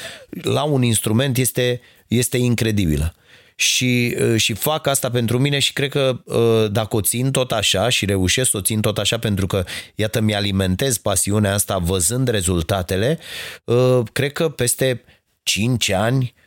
[0.42, 3.14] la un instrument este, este incredibilă.
[3.56, 7.52] Și, uh, și fac asta pentru mine și cred că uh, dacă o țin tot
[7.52, 12.28] așa și reușesc să o țin tot așa pentru că, iată, mi-alimentez pasiunea asta văzând
[12.28, 13.18] rezultatele,
[13.64, 15.04] uh, cred că peste
[15.42, 16.43] 5 ani Uh,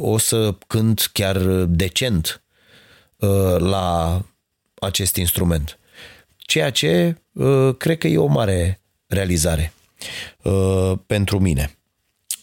[0.00, 2.42] o să cânt chiar decent
[3.16, 4.20] uh, la
[4.74, 5.78] acest instrument.
[6.36, 9.72] Ceea ce uh, cred că e o mare realizare
[11.06, 11.76] pentru mine.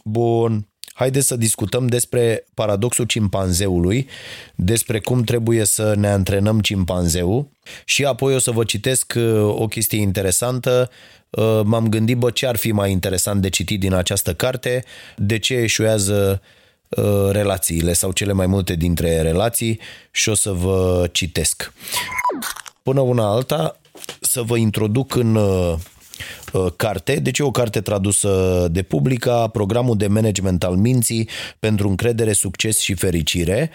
[0.03, 4.07] Bun, haideți să discutăm despre paradoxul cimpanzeului,
[4.55, 7.49] despre cum trebuie să ne antrenăm cimpanzeul
[7.85, 9.13] și apoi o să vă citesc
[9.47, 10.89] o chestie interesantă.
[11.63, 14.83] M-am gândit, bă, ce ar fi mai interesant de citit din această carte,
[15.17, 16.62] de ce eșuează Uh,
[17.31, 19.79] relațiile sau cele mai multe dintre relații
[20.11, 21.73] și o să vă citesc.
[22.83, 23.79] Până una alta,
[24.21, 25.73] să vă introduc în uh,
[26.53, 31.29] uh, carte, deci e o carte tradusă de publica, programul de management al minții
[31.59, 33.71] pentru încredere, succes și fericire,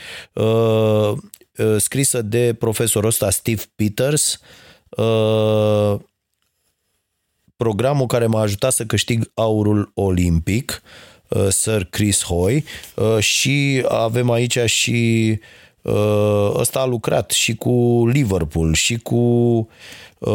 [1.77, 4.41] scrisă de profesorul ăsta Steve Peters,
[7.57, 11.08] programul care m-a ajutat să câștig aurul olimpic, Uh,
[11.49, 12.65] Sir Chris Hoy
[12.95, 15.39] uh, și avem aici și
[15.83, 19.69] uh, ăsta a lucrat și cu Liverpool și cu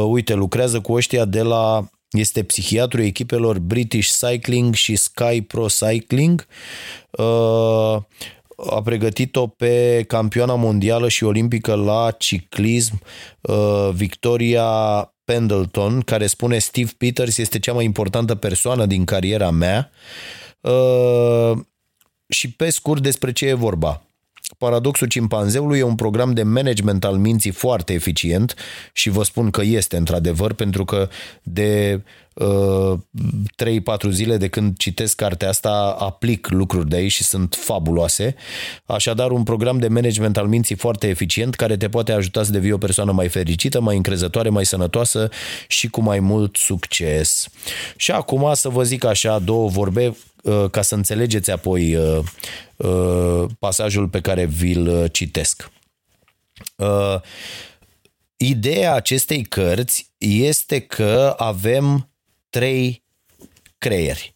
[0.08, 6.48] uite, lucrează cu ăștia de la este psihiatru echipelor British Cycling și Sky Pro Cycling.
[8.70, 13.02] a pregătit-o pe campioana mondială și olimpică la ciclism
[13.42, 14.66] uh, Victoria
[15.26, 19.92] Pendleton, care spune Steve Peters este cea mai importantă persoană din cariera mea.
[19.92, 20.43] Uh,
[22.28, 24.02] și pe scurt despre ce e vorba.
[24.58, 28.56] Paradoxul cimpanzeului e un program de management al minții foarte eficient
[28.94, 31.10] și vă spun că este într-adevăr pentru că
[31.44, 32.02] de
[32.34, 32.94] uh,
[34.08, 38.36] 3-4 zile de când citesc cartea asta aplic lucruri de aici și sunt fabuloase.
[38.86, 42.72] Așadar un program de management al minții foarte eficient care te poate ajuta să devii
[42.72, 45.30] o persoană mai fericită, mai încrezătoare, mai sănătoasă
[45.68, 47.48] și cu mai mult succes.
[47.96, 50.33] Și acum să vă zic așa două vorbe Uh,
[50.72, 52.24] ca să înțelegeți apoi uh,
[52.76, 55.72] uh, pasajul pe care vi-l citesc.
[58.38, 62.10] Ideea acestei cărți este că avem
[62.50, 63.04] trei
[63.78, 64.34] creieri.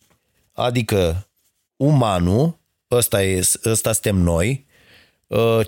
[0.51, 1.27] Adică
[1.75, 2.59] umanul,
[2.91, 4.65] ăsta, e, ăsta suntem noi,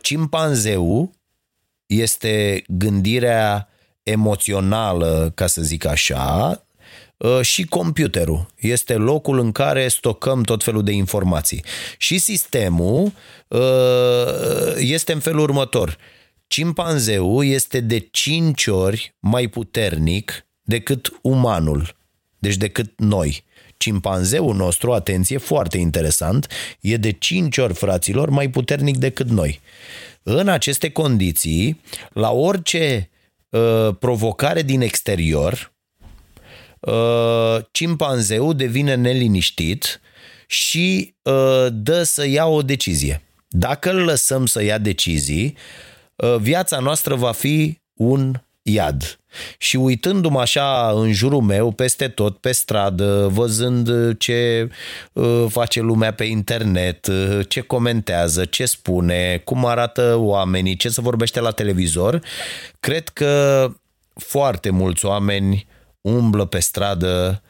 [0.01, 1.11] cimpanzeu
[1.85, 3.69] este gândirea
[4.03, 6.68] emoțională, ca să zic așa, Uh,
[7.41, 8.45] și computerul.
[8.55, 11.63] Este locul în care stocăm tot felul de informații.
[11.97, 13.11] Și sistemul
[13.47, 13.59] uh,
[14.77, 15.97] este în felul următor.
[16.47, 21.95] Cimpanzeul este de 5 ori mai puternic decât umanul,
[22.39, 23.43] deci decât noi.
[23.77, 26.47] Cimpanzeul nostru, atenție, foarte interesant,
[26.79, 29.59] e de 5 ori, fraților, mai puternic decât noi.
[30.23, 31.81] În aceste condiții,
[32.13, 33.09] la orice
[33.49, 35.78] uh, provocare din exterior, uh,
[37.71, 40.01] cimpanzeul devine neliniștit
[40.49, 43.23] și uh, dă să ia o decizie.
[43.47, 45.57] Dacă îl lăsăm să ia decizii,
[46.15, 49.19] uh, viața noastră va fi un iad.
[49.57, 54.69] Și uitându-mă așa în jurul meu, peste tot, pe stradă, văzând ce
[55.13, 61.01] uh, face lumea pe internet, uh, ce comentează, ce spune, cum arată oamenii, ce se
[61.01, 62.21] vorbește la televizor,
[62.79, 63.67] cred că
[64.13, 65.67] foarte mulți oameni
[66.01, 67.43] umblă pe stradă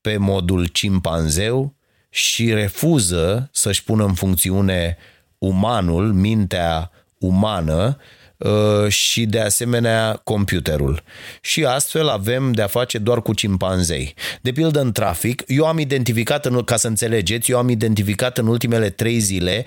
[0.00, 1.74] pe modul cimpanzeu
[2.08, 4.96] și refuză să-și pună în funcțiune
[5.38, 7.96] umanul, mintea umană
[8.36, 11.02] uh, și de asemenea computerul.
[11.40, 14.14] Și astfel avem de a face doar cu cimpanzei.
[14.42, 18.46] De pildă în trafic, eu am identificat, în, ca să înțelegeți, eu am identificat în
[18.46, 19.64] ultimele trei zile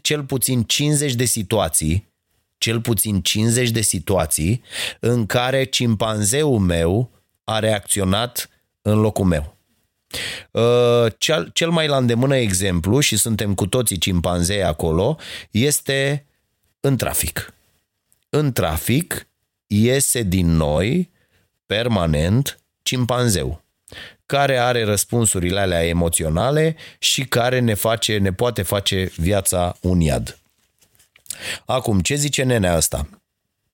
[0.00, 2.06] cel puțin 50 de situații
[2.58, 4.62] cel puțin 50 de situații
[5.00, 7.17] în care cimpanzeul meu
[7.48, 8.50] a reacționat
[8.82, 9.56] în locul meu.
[10.50, 15.18] Uh, cel, cel mai la îndemână exemplu, și suntem cu toții cimpanzei acolo,
[15.50, 16.26] este
[16.80, 17.54] în trafic.
[18.28, 19.28] În trafic
[19.66, 21.10] iese din noi,
[21.66, 23.62] permanent, cimpanzeu
[24.26, 30.38] care are răspunsurile alea emoționale și care ne, face, ne poate face viața un iad.
[31.64, 33.08] Acum, ce zice nenea asta?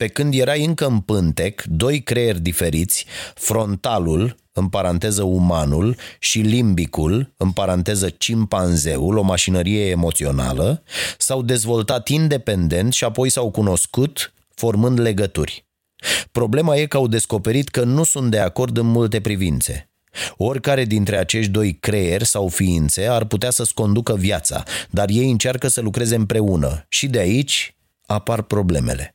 [0.04, 7.34] Pe când erai încă în pântec, doi creieri diferiți, frontalul, în paranteză umanul, și limbicul,
[7.36, 10.82] în paranteză cimpanzeul, o mașinărie emoțională,
[11.18, 15.66] s-au dezvoltat independent și apoi s-au cunoscut formând legături.
[16.32, 19.90] Problema e că au descoperit că nu sunt de acord în multe privințe.
[20.36, 25.68] Oricare dintre acești doi creieri sau ființe ar putea să-ți conducă viața, dar ei încearcă
[25.68, 27.76] să lucreze împreună și de aici
[28.06, 29.13] apar problemele.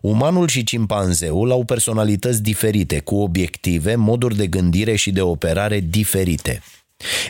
[0.00, 6.62] Umanul și cimpanzeul au personalități diferite, cu obiective, moduri de gândire și de operare diferite.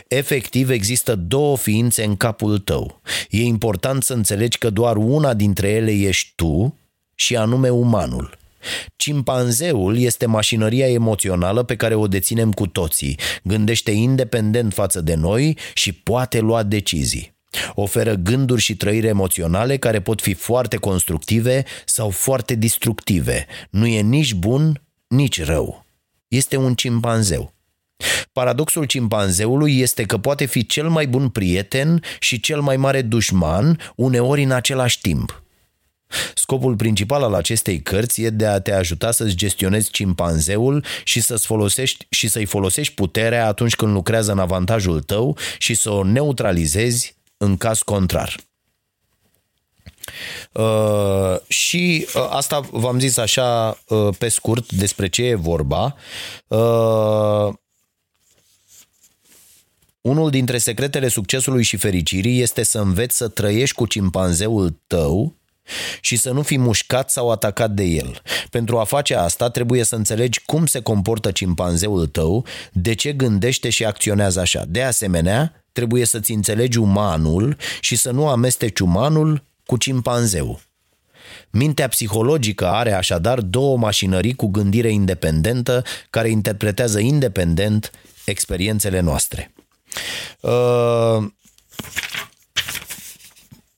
[0.07, 3.01] Efectiv, există două ființe în capul tău.
[3.29, 6.77] E important să înțelegi că doar una dintre ele ești tu
[7.15, 8.37] și anume umanul.
[8.95, 15.57] Cimpanzeul este mașinăria emoțională pe care o deținem cu toții, gândește independent față de noi
[15.73, 17.34] și poate lua decizii.
[17.73, 23.45] Oferă gânduri și trăiri emoționale care pot fi foarte constructive sau foarte destructive.
[23.69, 25.85] Nu e nici bun, nici rău.
[26.27, 27.53] Este un cimpanzeu.
[28.31, 33.79] Paradoxul cimpanzeului este că poate fi cel mai bun prieten și cel mai mare dușman,
[33.95, 35.43] uneori în același timp.
[36.35, 41.45] Scopul principal al acestei cărți e de a te ajuta să-ți gestionezi cimpanzeul și, să-ți
[41.45, 47.15] folosești, și să-i folosești puterea atunci când lucrează în avantajul tău și să o neutralizezi
[47.37, 48.39] în caz contrar.
[50.51, 55.95] Uh, și uh, asta v-am zis așa uh, pe scurt despre ce e vorba.
[56.47, 57.53] Uh,
[60.01, 65.35] unul dintre secretele succesului și fericirii este să înveți să trăiești cu cimpanzeul tău
[66.01, 68.21] și să nu fii mușcat sau atacat de el.
[68.49, 73.69] Pentru a face asta, trebuie să înțelegi cum se comportă cimpanzeul tău, de ce gândește
[73.69, 74.63] și acționează așa.
[74.67, 80.61] De asemenea, trebuie să-ți înțelegi umanul și să nu amesteci umanul cu cimpanzeu.
[81.49, 87.91] Mintea psihologică are așadar două mașinării cu gândire independentă care interpretează independent
[88.25, 89.53] experiențele noastre.
[90.39, 91.23] Uh...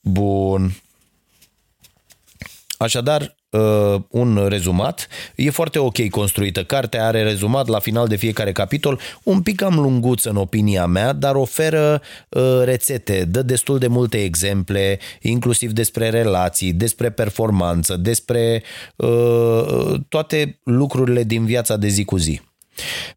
[0.02, 0.82] Bun.
[2.78, 5.08] Așadar, uh, un rezumat.
[5.36, 6.64] E foarte ok construită.
[6.64, 11.14] Cartea are rezumat la final de fiecare capitol, un pic cam lunguț în opinia mea,
[11.14, 18.64] dar oferă uh, rețete, dă destul de multe exemple, inclusiv despre relații, despre performanță, despre
[18.96, 22.42] uh, toate lucrurile din viața de zi cu zi.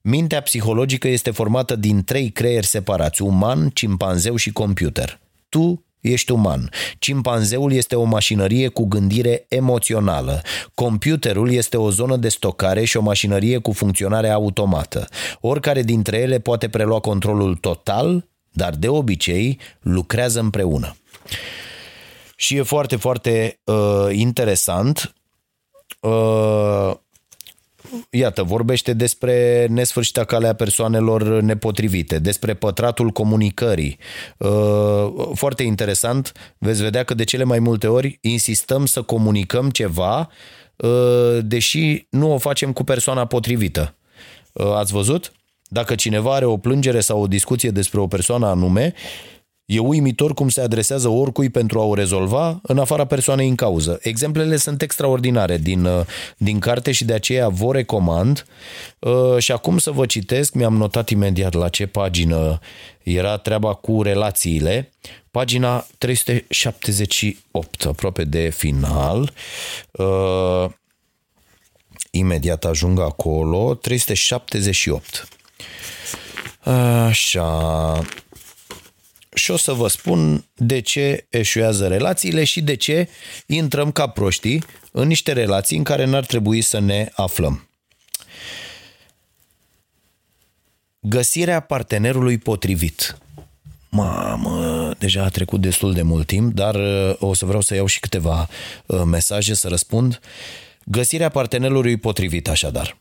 [0.03, 5.21] Mintea psihologică este formată din trei creieri separați, uman, cimpanzeu și computer.
[5.49, 6.71] Tu Ești uman.
[6.99, 10.43] Cimpanzeul este o mașinărie cu gândire emoțională.
[10.75, 15.09] Computerul este o zonă de stocare și o mașinărie cu funcționare automată.
[15.41, 20.97] Oricare dintre ele poate prelua controlul total, dar de obicei lucrează împreună.
[22.37, 25.15] Și e foarte, foarte uh, interesant.
[26.01, 26.93] Uh,
[28.11, 33.99] iată, vorbește despre nesfârșita calea persoanelor nepotrivite, despre pătratul comunicării.
[34.39, 34.49] Uh,
[35.35, 40.29] foarte interesant, veți vedea că de cele mai multe ori insistăm să comunicăm ceva,
[40.77, 43.95] uh, deși nu o facem cu persoana potrivită.
[44.53, 45.33] Uh, ați văzut?
[45.73, 48.95] Dacă cineva are o plângere sau o discuție despre o persoană anume,
[49.71, 53.99] E uimitor cum se adresează oricui pentru a o rezolva în afara persoanei în cauză.
[54.03, 56.07] Exemplele sunt extraordinare din, uh,
[56.37, 58.47] din carte și de aceea vă recomand.
[58.99, 62.59] Uh, și acum să vă citesc, mi-am notat imediat la ce pagină
[63.03, 64.93] era treaba cu relațiile.
[65.31, 69.33] Pagina 378, aproape de final.
[69.91, 70.65] Uh,
[72.11, 73.75] imediat ajung acolo.
[73.75, 75.29] 378.
[77.09, 78.01] Așa
[79.41, 83.09] și o să vă spun de ce eșuează relațiile și de ce
[83.47, 87.69] intrăm ca proștii în niște relații în care n-ar trebui să ne aflăm.
[91.01, 93.19] Găsirea partenerului potrivit.
[93.89, 97.87] Mamă, deja a trecut destul de mult timp, dar uh, o să vreau să iau
[97.87, 98.49] și câteva
[98.87, 100.21] uh, mesaje să răspund.
[100.85, 102.99] Găsirea partenerului potrivit, așadar.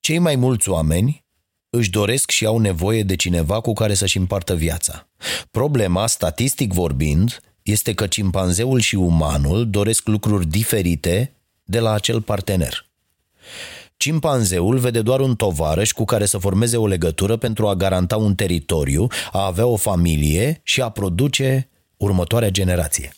[0.00, 1.24] Cei mai mulți oameni
[1.70, 5.08] își doresc și au nevoie de cineva cu care să-și împartă viața.
[5.50, 11.32] Problema, statistic vorbind, este că cimpanzeul și umanul doresc lucruri diferite
[11.64, 12.88] de la acel partener.
[13.96, 18.34] Cimpanzeul vede doar un tovarăș cu care să formeze o legătură pentru a garanta un
[18.34, 23.12] teritoriu, a avea o familie și a produce următoarea generație.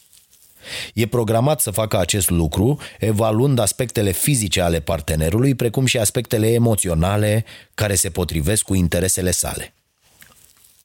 [0.94, 7.44] E programat să facă acest lucru, evaluând aspectele fizice ale partenerului, precum și aspectele emoționale
[7.74, 9.74] care se potrivesc cu interesele sale.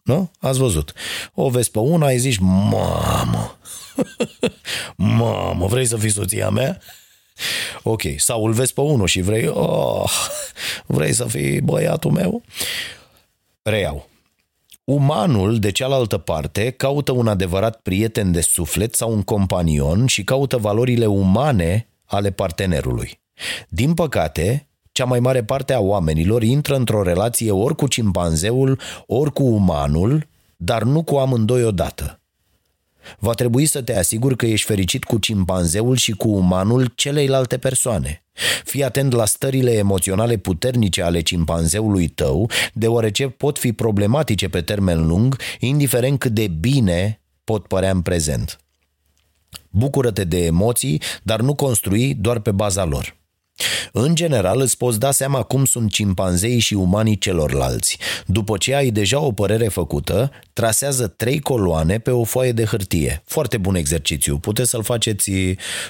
[0.01, 0.31] Nu?
[0.39, 0.93] Ați văzut.
[1.33, 3.57] O vezi pe una, îi zici, mamă,
[4.95, 6.81] mamă, vrei să fii soția mea?
[7.83, 10.11] Ok, sau îl vezi pe unul și vrei, oh,
[10.85, 12.43] vrei să fii băiatul meu?
[13.61, 14.09] Reiau.
[14.91, 20.57] Umanul, de cealaltă parte, caută un adevărat prieten de suflet sau un companion și caută
[20.57, 23.19] valorile umane ale partenerului.
[23.69, 29.33] Din păcate, cea mai mare parte a oamenilor intră într-o relație ori cu cimpanzeul, ori
[29.33, 30.27] cu umanul,
[30.57, 32.21] dar nu cu amândoi odată.
[33.19, 38.23] Va trebui să te asiguri că ești fericit cu cimpanzeul și cu umanul celeilalte persoane.
[38.63, 45.07] Fii atent la stările emoționale puternice ale cimpanzeului tău, deoarece pot fi problematice pe termen
[45.07, 48.59] lung, indiferent cât de bine pot părea în prezent.
[49.69, 53.16] Bucură-te de emoții, dar nu construi doar pe baza lor.
[53.91, 57.97] În general, îți poți da seama cum sunt cimpanzeii și umanii celorlalți.
[58.25, 63.21] După ce ai deja o părere făcută, trasează trei coloane pe o foaie de hârtie.
[63.25, 64.37] Foarte bun exercițiu.
[64.37, 65.31] Puteți să-l faceți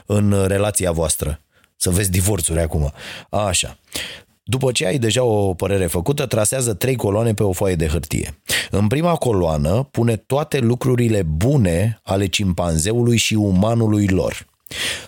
[0.06, 1.42] în relația voastră.
[1.76, 2.92] Să vezi divorțuri acum.
[3.30, 3.78] Așa.
[4.44, 8.40] După ce ai deja o părere făcută, trasează trei coloane pe o foaie de hârtie.
[8.72, 14.46] În prima coloană pune toate lucrurile bune ale cimpanzeului și umanului lor.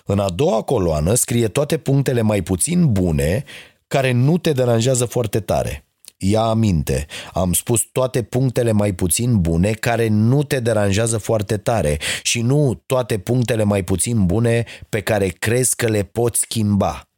[0.04, 3.44] În a doua coloană scrie toate punctele mai puțin bune
[3.86, 5.84] care nu te deranjează foarte tare.
[6.22, 11.98] Ia aminte, am spus toate punctele mai puțin bune care nu te deranjează foarte tare
[12.22, 17.08] și nu toate punctele mai puțin bune pe care crezi că le poți schimba.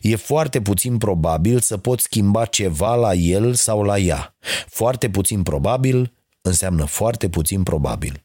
[0.00, 4.36] E foarte puțin probabil să poți schimba ceva la el sau la ea.
[4.66, 6.12] Foarte puțin probabil
[6.42, 8.23] înseamnă foarte puțin probabil.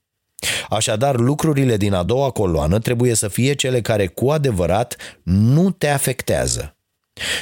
[0.70, 5.88] Așadar, lucrurile din a doua coloană trebuie să fie cele care cu adevărat nu te
[5.88, 6.76] afectează.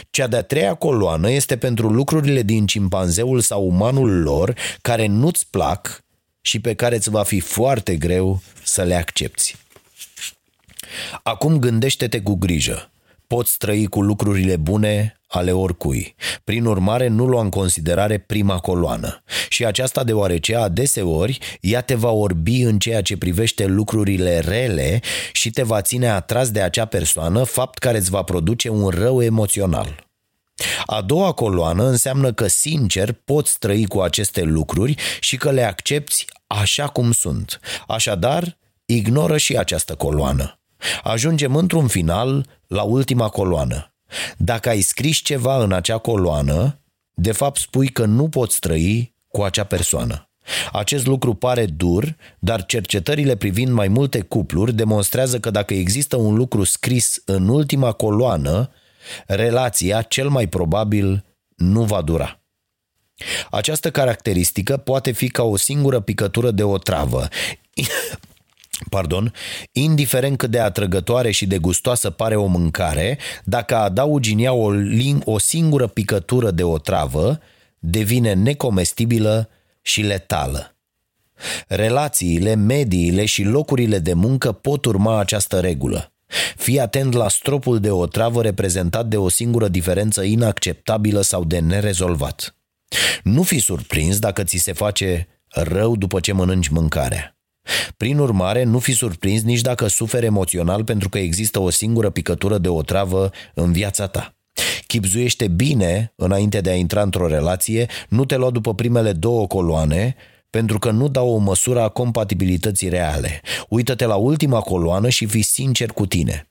[0.09, 6.03] Cea de-a treia coloană este pentru lucrurile din cimpanzeul sau umanul lor care nu-ți plac
[6.41, 9.55] și pe care îți va fi foarte greu să le accepti.
[11.23, 12.91] Acum gândește-te cu grijă.
[13.28, 16.15] Poți trăi cu lucrurile bune ale oricui.
[16.43, 19.23] Prin urmare, nu lua în considerare prima coloană.
[19.49, 24.99] Și aceasta deoarece adeseori ea te va orbi în ceea ce privește lucrurile rele
[25.32, 29.21] și te va ține atras de acea persoană, fapt care îți va produce un rău
[29.21, 30.05] emoțional.
[30.86, 36.25] A doua coloană înseamnă că sincer poți trăi cu aceste lucruri și că le accepti
[36.47, 37.59] așa cum sunt.
[37.88, 40.57] Așadar, ignoră și această coloană.
[41.03, 43.93] Ajungem într-un final la ultima coloană.
[44.38, 46.80] Dacă ai scris ceva în acea coloană,
[47.13, 50.30] de fapt spui că nu poți trăi cu acea persoană.
[50.71, 56.36] Acest lucru pare dur, dar cercetările privind mai multe cupluri demonstrează că dacă există un
[56.36, 58.71] lucru scris în ultima coloană,
[59.28, 61.25] relația cel mai probabil
[61.55, 62.41] nu va dura.
[63.49, 67.28] Această caracteristică poate fi ca o singură picătură de o travă.
[68.89, 69.34] Pardon,
[69.71, 74.71] indiferent cât de atrăgătoare și de gustoasă pare o mâncare, dacă adaugi în ea o,
[75.23, 77.39] o singură picătură de o travă,
[77.80, 79.49] devine necomestibilă
[79.82, 80.75] și letală.
[81.67, 86.11] Relațiile, mediile și locurile de muncă pot urma această regulă.
[86.55, 91.59] Fii atent la stropul de o travă reprezentat de o singură diferență inacceptabilă sau de
[91.59, 92.55] nerezolvat.
[93.23, 97.36] Nu fi surprins dacă ți se face rău după ce mănânci mâncarea.
[97.97, 102.57] Prin urmare, nu fi surprins nici dacă suferi emoțional pentru că există o singură picătură
[102.57, 104.36] de o travă în viața ta.
[104.88, 110.15] Chipzuiește bine înainte de a intra într-o relație, nu te lua după primele două coloane,
[110.49, 113.41] pentru că nu dau o măsură a compatibilității reale.
[113.70, 116.47] Uită-te la ultima coloană și fii sincer cu tine.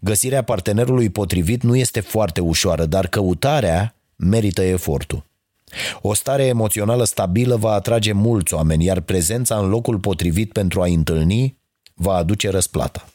[0.00, 5.27] Găsirea partenerului potrivit nu este foarte ușoară, dar căutarea merită efortul.
[6.00, 10.94] O stare emoțională stabilă va atrage mulți oameni, iar prezența în locul potrivit pentru a-i
[10.94, 11.58] întâlni
[11.94, 13.08] va aduce răsplata.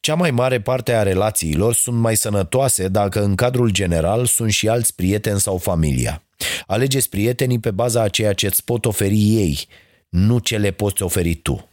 [0.00, 4.68] Cea mai mare parte a relațiilor sunt mai sănătoase dacă în cadrul general sunt și
[4.68, 6.22] alți prieteni sau familia.
[6.66, 9.66] Alegeți prietenii pe baza a ceea ce îți pot oferi ei,
[10.08, 11.68] nu ce le poți oferi tu.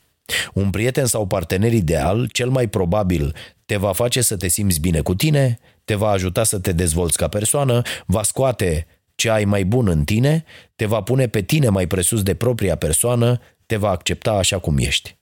[0.54, 3.36] Un prieten sau partener ideal, cel mai probabil,
[3.66, 5.60] te va face să te simți bine cu tine,
[5.90, 10.04] te va ajuta să te dezvolți ca persoană, va scoate ce ai mai bun în
[10.04, 10.44] tine,
[10.76, 14.78] te va pune pe tine mai presus de propria persoană, te va accepta așa cum
[14.78, 15.18] ești.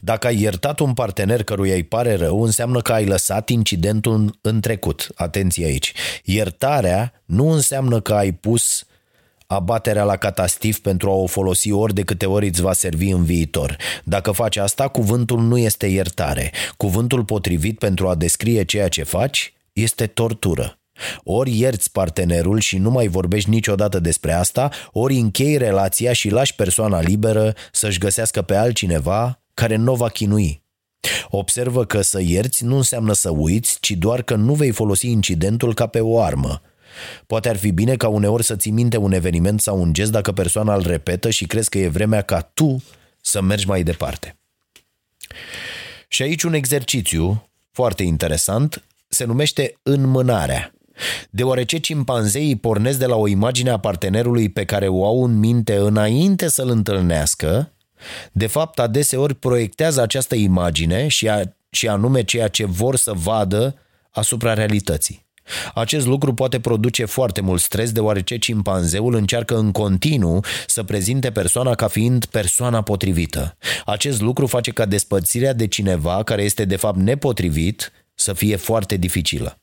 [0.00, 4.60] Dacă ai iertat un partener căruia îi pare rău, înseamnă că ai lăsat incidentul în
[4.60, 5.08] trecut.
[5.14, 5.92] Atenție aici.
[6.24, 8.84] Iertarea nu înseamnă că ai pus
[9.54, 13.24] abaterea la catastif pentru a o folosi ori de câte ori îți va servi în
[13.24, 13.76] viitor.
[14.04, 16.52] Dacă faci asta, cuvântul nu este iertare.
[16.76, 20.76] Cuvântul potrivit pentru a descrie ceea ce faci este tortură.
[21.24, 26.54] Ori ierți partenerul și nu mai vorbești niciodată despre asta, ori închei relația și lași
[26.54, 30.62] persoana liberă să-și găsească pe altcineva care nu va chinui.
[31.28, 35.74] Observă că să ierți nu înseamnă să uiți, ci doar că nu vei folosi incidentul
[35.74, 36.62] ca pe o armă.
[37.26, 40.32] Poate ar fi bine ca uneori să ții minte un eveniment sau un gest dacă
[40.32, 42.82] persoana îl repetă și crezi că e vremea ca tu
[43.20, 44.36] să mergi mai departe.
[46.08, 50.74] Și aici un exercițiu foarte interesant se numește înmânarea.
[51.30, 55.76] Deoarece cimpanzeii pornesc de la o imagine a partenerului pe care o au în minte
[55.76, 57.72] înainte să-l întâlnească,
[58.32, 63.74] de fapt adeseori proiectează această imagine și, a, și anume ceea ce vor să vadă
[64.10, 65.26] asupra realității.
[65.74, 71.74] Acest lucru poate produce foarte mult stres deoarece cimpanzeul încearcă în continuu să prezinte persoana
[71.74, 73.56] ca fiind persoana potrivită.
[73.84, 78.96] Acest lucru face ca despărțirea de cineva care este de fapt nepotrivit să fie foarte
[78.96, 79.56] dificilă.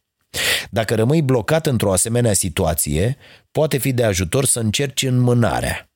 [0.69, 3.17] Dacă rămâi blocat într-o asemenea situație,
[3.51, 5.88] poate fi de ajutor să încerci înmânarea.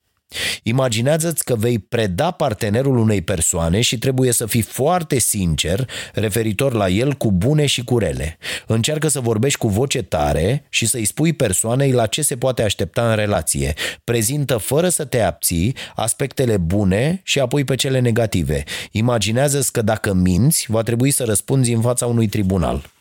[0.64, 6.90] Imaginează-ți că vei preda partenerul unei persoane și trebuie să fii foarte sincer referitor la
[6.90, 8.38] el cu bune și cu rele.
[8.68, 13.10] Încearcă să vorbești cu voce tare și să-i spui persoanei la ce se poate aștepta
[13.10, 13.74] în relație.
[14.04, 18.64] Prezintă fără să te abții aspectele bune și apoi pe cele negative.
[18.92, 22.93] Imaginează-ți că dacă minți, va trebui să răspunzi în fața unui tribunal.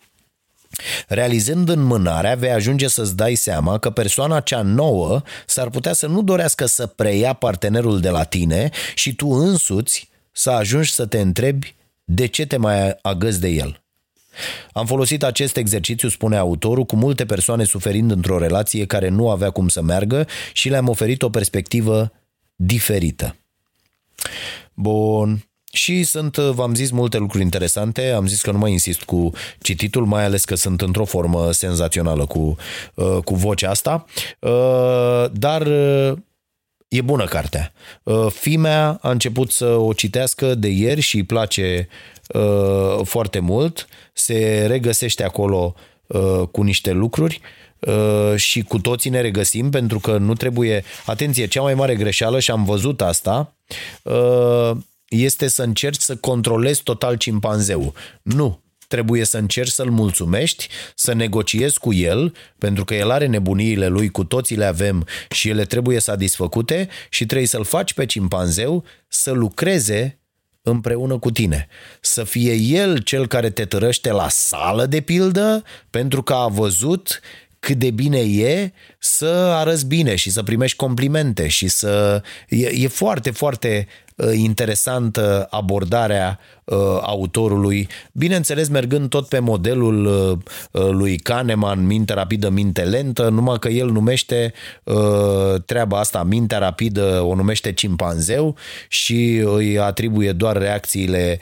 [1.08, 6.22] Realizând înmânarea, vei ajunge să-ți dai seama că persoana cea nouă s-ar putea să nu
[6.22, 11.74] dorească să preia partenerul de la tine și tu însuți să ajungi să te întrebi
[12.04, 13.82] de ce te mai agăzi de el.
[14.72, 19.50] Am folosit acest exercițiu, spune autorul, cu multe persoane suferind într-o relație care nu avea
[19.50, 22.12] cum să meargă și le-am oferit o perspectivă
[22.54, 23.36] diferită.
[24.74, 25.46] Bun.
[25.74, 28.10] Și sunt, v-am zis, multe lucruri interesante.
[28.10, 32.26] Am zis că nu mai insist cu cititul, mai ales că sunt într-o formă senzațională
[32.26, 32.56] cu,
[32.94, 34.04] uh, cu vocea asta.
[34.38, 36.12] Uh, dar uh,
[36.88, 37.72] e bună cartea.
[38.28, 41.88] Fimea a început să o citească de ieri și îi place
[43.02, 43.88] foarte mult.
[44.12, 45.74] Se regăsește acolo
[46.50, 47.40] cu niște lucruri
[48.36, 52.50] și cu toții ne regăsim pentru că nu trebuie, atenție, cea mai mare greșeală și
[52.50, 53.54] am văzut asta,
[55.12, 57.92] este să încerci să controlezi total cimpanzeul.
[58.22, 63.86] Nu, trebuie să încerci să-l mulțumești, să negociezi cu el, pentru că el are nebuniile
[63.86, 68.84] lui, cu toții le avem și ele trebuie satisfăcute și trebuie să-l faci pe cimpanzeu
[69.08, 70.18] să lucreze
[70.62, 71.68] împreună cu tine.
[72.00, 77.20] Să fie el cel care te târăște la sală, de pildă, pentru că a văzut
[77.58, 82.22] cât de bine e să arăți bine și să primești complimente și să...
[82.48, 90.88] E, e foarte, foarte Uh, interesantă abordarea uh, autorului, bineînțeles mergând tot pe modelul uh,
[90.90, 94.52] lui Kahneman, minte rapidă, minte lentă, numai că el numește
[95.66, 98.56] treaba asta, mintea rapidă, o numește cimpanzeu
[98.88, 101.38] și îi atribuie doar reacțiile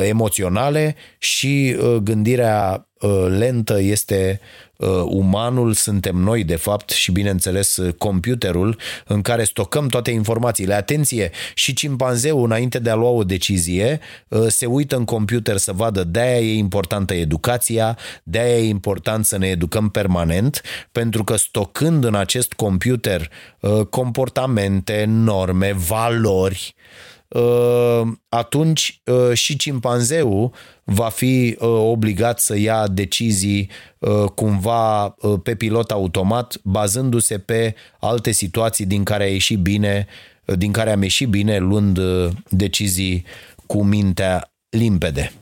[0.00, 2.86] emoționale și gândirea
[3.28, 4.73] lentă este Uh,
[5.04, 10.74] umanul suntem noi, de fapt, și bineînțeles uh, computerul în care stocăm toate informațiile.
[10.74, 15.72] Atenție, și cimpanzeul, înainte de a lua o decizie, uh, se uită în computer să
[15.72, 20.62] vadă de-aia e importantă educația, de-aia e important să ne educăm permanent,
[20.92, 23.30] pentru că stocând în acest computer
[23.90, 26.74] comportamente, norme, valori,
[28.28, 29.02] atunci
[29.32, 30.52] și cimpanzeul
[30.84, 37.74] va fi uh, obligat să ia decizii uh, cumva uh, pe pilot automat, bazându-se pe
[38.00, 40.06] alte situații din care a ieșit bine,
[40.56, 42.00] din care am ieșit bine, luând
[42.48, 43.24] decizii
[43.66, 45.32] cu mintea limpede.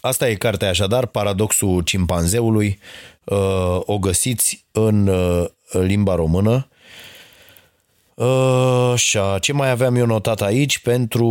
[0.00, 2.78] Asta e cartea așadar, Paradoxul cimpanzeului.
[3.80, 5.10] O găsiți în
[5.70, 6.68] limba română.
[8.92, 11.26] Așa, ce mai aveam eu notat aici pentru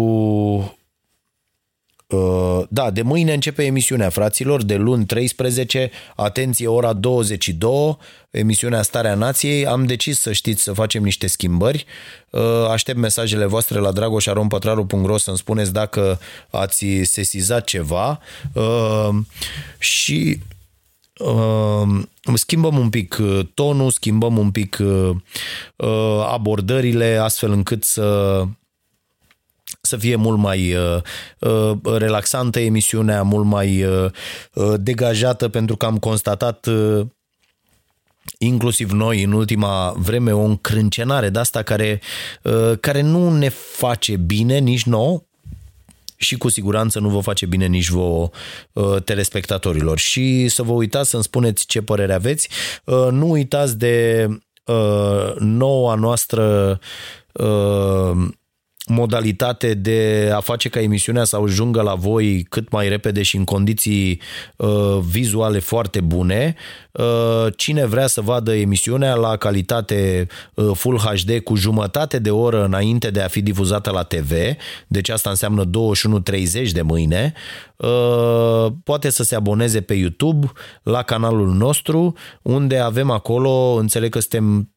[2.07, 7.97] Uh, da, de mâine începe emisiunea, fraților, de luni 13, atenție, ora 22,
[8.29, 9.65] emisiunea Starea Nației.
[9.65, 11.85] Am decis să știți să facem niște schimbări.
[12.29, 16.19] Uh, aștept mesajele voastre la dragoșarompătraru.ro să-mi spuneți dacă
[16.49, 18.19] ați sesizat ceva
[18.53, 19.09] uh,
[19.79, 20.39] și
[22.33, 23.17] schimbăm un pic
[23.53, 24.77] tonul, schimbăm un pic
[26.31, 28.41] abordările astfel încât să
[29.85, 31.01] să fie mult mai uh,
[31.39, 34.11] uh, relaxantă emisiunea, mult mai uh,
[34.53, 37.05] uh, degajată, pentru că am constatat uh,
[38.37, 42.01] inclusiv noi în ultima vreme o încrâncenare de asta care,
[42.41, 45.21] uh, care nu ne face bine nici nouă,
[46.25, 48.29] și cu siguranță nu vă face bine nici vouă
[48.73, 49.97] uh, telespectatorilor.
[49.97, 52.49] Și să vă uitați să-mi spuneți ce părere aveți.
[52.85, 54.27] Uh, nu uitați de
[54.65, 56.79] uh, noua noastră
[57.33, 58.27] uh,
[58.87, 63.43] modalitate de a face ca emisiunea să ajungă la voi cât mai repede și în
[63.43, 64.21] condiții
[64.55, 66.55] uh, vizuale foarte bune.
[66.91, 72.65] Uh, cine vrea să vadă emisiunea la calitate uh, Full HD cu jumătate de oră
[72.65, 74.31] înainte de a fi difuzată la TV,
[74.87, 75.69] deci asta înseamnă
[76.63, 77.33] 21.30 de mâine,
[77.75, 80.51] uh, poate să se aboneze pe YouTube
[80.83, 84.74] la canalul nostru, unde avem acolo, înțeleg că suntem Mm,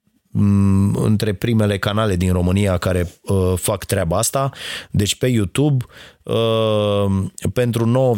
[0.95, 4.51] între primele canale din România care uh, fac treaba asta.
[4.91, 5.85] Deci pe YouTube
[6.23, 7.07] uh,
[7.53, 8.15] pentru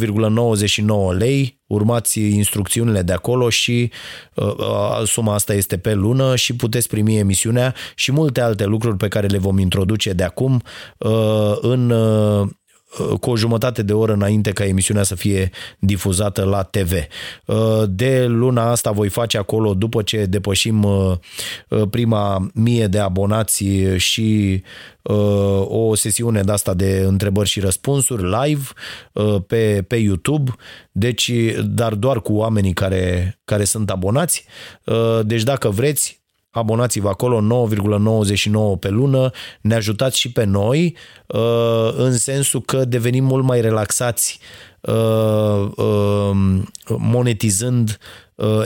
[1.12, 3.90] 9,99 lei urmați instrucțiunile de acolo și
[4.34, 8.96] uh, uh, suma asta este pe lună și puteți primi emisiunea și multe alte lucruri
[8.96, 10.62] pe care le vom introduce de acum
[10.98, 12.48] uh, în uh,
[13.20, 16.93] cu o jumătate de oră înainte ca emisiunea să fie difuzată la TV.
[17.45, 21.12] Uh, de luna asta voi face acolo, după ce depășim uh,
[21.68, 23.64] uh, prima mie de abonați
[23.97, 24.62] și
[25.64, 28.62] o sesiune de asta de întrebări și răspunsuri live
[29.47, 30.55] pe, pe YouTube,
[30.93, 31.32] deci,
[31.64, 34.45] dar doar cu oamenii care, care sunt abonați.
[35.22, 36.19] Deci dacă vreți,
[36.51, 37.68] abonați-vă acolo
[38.74, 39.30] 9,99 pe lună,
[39.61, 40.96] ne ajutați și pe noi
[41.26, 44.38] uh, în sensul că devenim mult mai relaxați
[44.80, 46.30] uh, uh,
[46.86, 47.98] monetizând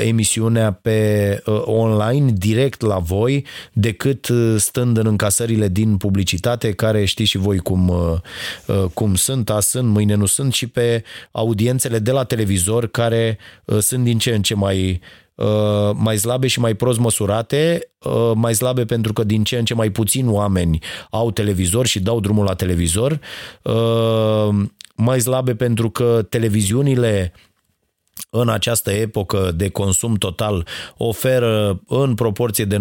[0.04, 7.38] emisiunea pe online direct la voi decât stând în încasările din publicitate care știți și
[7.38, 7.92] voi cum,
[8.92, 13.38] cum sunt, azi sunt, mâine nu sunt și pe audiențele de la televizor care
[13.78, 15.23] sunt din ce în ce mai uh,
[15.94, 19.74] mai slabe și mai prost măsurate, uh, mai slabe pentru că din ce în ce
[19.74, 20.78] mai puțini oameni
[21.10, 23.20] au televizor și dau drumul la televizor,
[23.62, 24.48] uh,
[24.96, 27.32] mai slabe pentru că televiziunile
[28.36, 30.66] în această epocă de consum total
[30.96, 32.80] oferă în proporție de 90%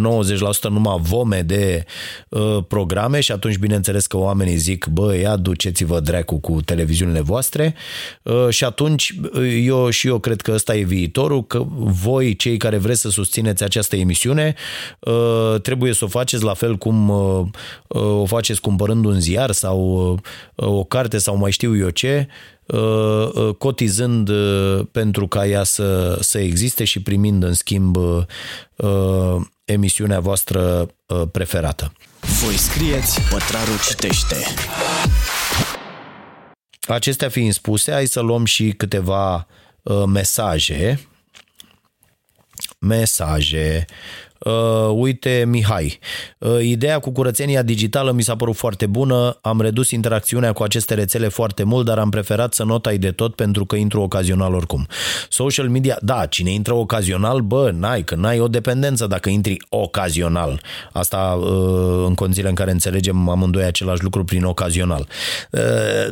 [0.69, 1.85] numai vome de
[2.29, 7.75] uh, programe și atunci bineînțeles că oamenii zic bă, ia duceți-vă dracu cu televiziunile voastre.
[8.23, 12.57] Uh, și atunci uh, eu și eu cred că ăsta e viitorul, că voi cei
[12.57, 14.55] care vreți să susțineți această emisiune
[14.99, 17.45] uh, trebuie să o faceți la fel cum uh,
[17.87, 20.11] uh o faceți cumpărând un ziar sau
[20.55, 22.52] uh, o carte sau mai știu eu ce Uh, uh,
[23.57, 27.97] cotizând uh, pentru ca ea să, să existe și primind în schimb
[29.65, 30.87] emisiunea voastră
[31.31, 31.93] preferată.
[32.19, 34.35] Voi scrieți, pătrarul citește.
[36.87, 39.47] Acestea fiind spuse, hai să luăm și câteva
[40.07, 41.07] mesaje.
[42.79, 43.85] Mesaje.
[44.43, 45.99] Uh, uite, Mihai,
[46.37, 50.93] uh, ideea cu curățenia digitală mi s-a părut foarte bună, am redus interacțiunea cu aceste
[50.93, 54.87] rețele foarte mult, dar am preferat să notai de tot pentru că intru ocazional oricum.
[55.29, 60.61] Social media, da, cine intră ocazional, bă, n-ai, că n-ai o dependență dacă intri ocazional.
[60.91, 65.07] Asta uh, în condițiile în care înțelegem amândoi același lucru prin ocazional.
[65.51, 65.61] Uh,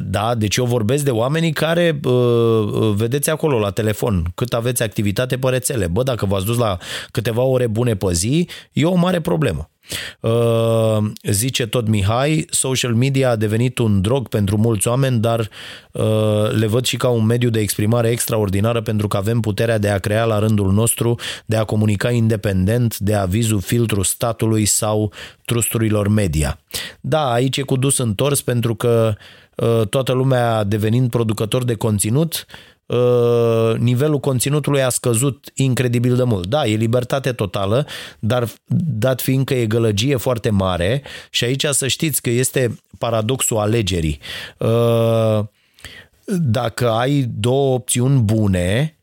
[0.02, 5.38] da, deci eu vorbesc de oamenii care uh, vedeți acolo la telefon cât aveți activitate
[5.38, 5.88] pe rețele.
[5.88, 6.78] Bă, dacă v-ați dus la
[7.12, 8.21] câteva ore bune pe zi,
[8.74, 9.72] e o mare problemă.
[10.20, 15.50] Uh, zice tot Mihai, social media a devenit un drog pentru mulți oameni, dar
[15.92, 19.90] uh, le văd și ca un mediu de exprimare extraordinară pentru că avem puterea de
[19.90, 21.16] a crea la rândul nostru,
[21.46, 25.12] de a comunica independent de avizul filtru statului sau
[25.46, 26.60] trusturilor media.
[27.00, 29.14] Da, aici e cu dus întors pentru că
[29.56, 32.46] uh, toată lumea devenind producător de conținut,
[32.81, 32.81] Uh,
[33.78, 36.48] nivelul conținutului a scăzut incredibil de mult.
[36.48, 37.86] Da, e libertate totală,
[38.20, 38.48] dar
[38.98, 44.20] dat fiind că e gălăgie foarte mare și aici să știți că este paradoxul alegerii.
[44.58, 45.39] Uh,
[46.26, 48.98] dacă ai două opțiuni bune,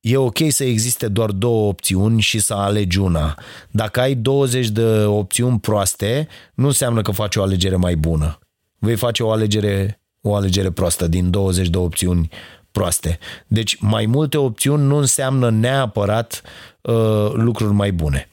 [0.00, 3.38] e ok să existe doar două opțiuni și să alegi una.
[3.70, 8.38] Dacă ai 20 de opțiuni proaste, nu înseamnă că faci o alegere mai bună.
[8.78, 12.28] Vei face o alegere, o alegere proastă din 20 de opțiuni
[12.74, 13.18] proaste.
[13.46, 16.42] Deci mai multe opțiuni nu înseamnă neapărat
[16.80, 18.28] uh, lucruri mai bune.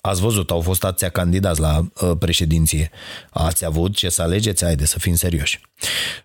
[0.00, 2.90] Ați văzut, au fost atâția candidați la uh, președinție.
[3.30, 4.64] Ați avut ce să alegeți?
[4.64, 5.60] Haide să fim serioși.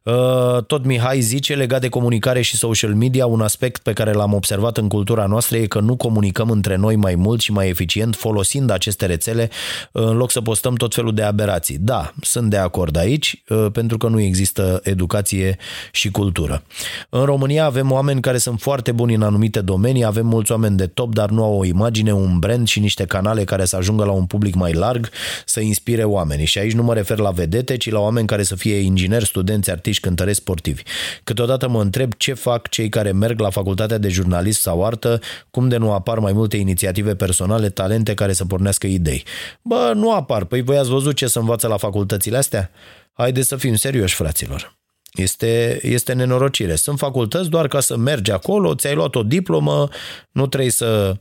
[0.03, 4.33] Uh, tot Mihai zice, legat de comunicare și social media, un aspect pe care l-am
[4.33, 8.15] observat în cultura noastră e că nu comunicăm între noi mai mult și mai eficient
[8.15, 9.49] folosind aceste rețele
[9.91, 11.77] uh, în loc să postăm tot felul de aberații.
[11.77, 15.57] Da, sunt de acord aici, uh, pentru că nu există educație
[15.91, 16.63] și cultură.
[17.09, 20.87] În România avem oameni care sunt foarte buni în anumite domenii, avem mulți oameni de
[20.87, 24.11] top, dar nu au o imagine, un brand și niște canale care să ajungă la
[24.11, 25.09] un public mai larg,
[25.45, 26.45] să inspire oamenii.
[26.45, 29.71] Și aici nu mă refer la vedete, ci la oameni care să fie ingineri, studenți,
[29.71, 30.83] artiști, cântăreți, sportivi.
[31.23, 35.19] Câteodată mă întreb ce fac cei care merg la facultatea de jurnalist sau artă,
[35.51, 39.23] cum de nu apar mai multe inițiative personale, talente care să pornească idei.
[39.61, 40.45] Bă, nu apar.
[40.45, 42.71] Păi voi ați văzut ce se învață la facultățile astea?
[43.13, 44.77] Haideți să fim serioși, fraților.
[45.13, 46.75] Este, este nenorocire.
[46.75, 49.87] Sunt facultăți doar ca să mergi acolo, ți-ai luat o diplomă,
[50.31, 51.15] nu trebuie să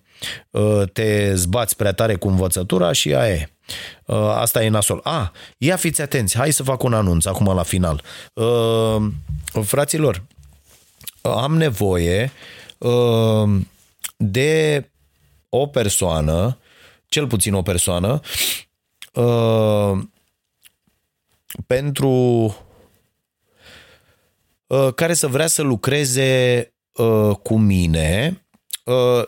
[0.51, 3.49] uh, te zbați prea tare cu învățătura și aia e.
[4.05, 5.01] Uh, asta e nasol.
[5.03, 8.03] A, ah, ia fiți atenți, hai să fac un anunț acum la final.
[8.33, 9.07] Uh,
[9.65, 10.23] fraților,
[11.23, 12.33] am nevoie
[14.17, 14.91] de
[15.49, 16.59] o persoană,
[17.07, 18.21] cel puțin o persoană,
[21.67, 22.55] pentru
[24.69, 28.43] Uh, care să vrea să lucreze uh, cu mine,
[28.85, 29.23] uh,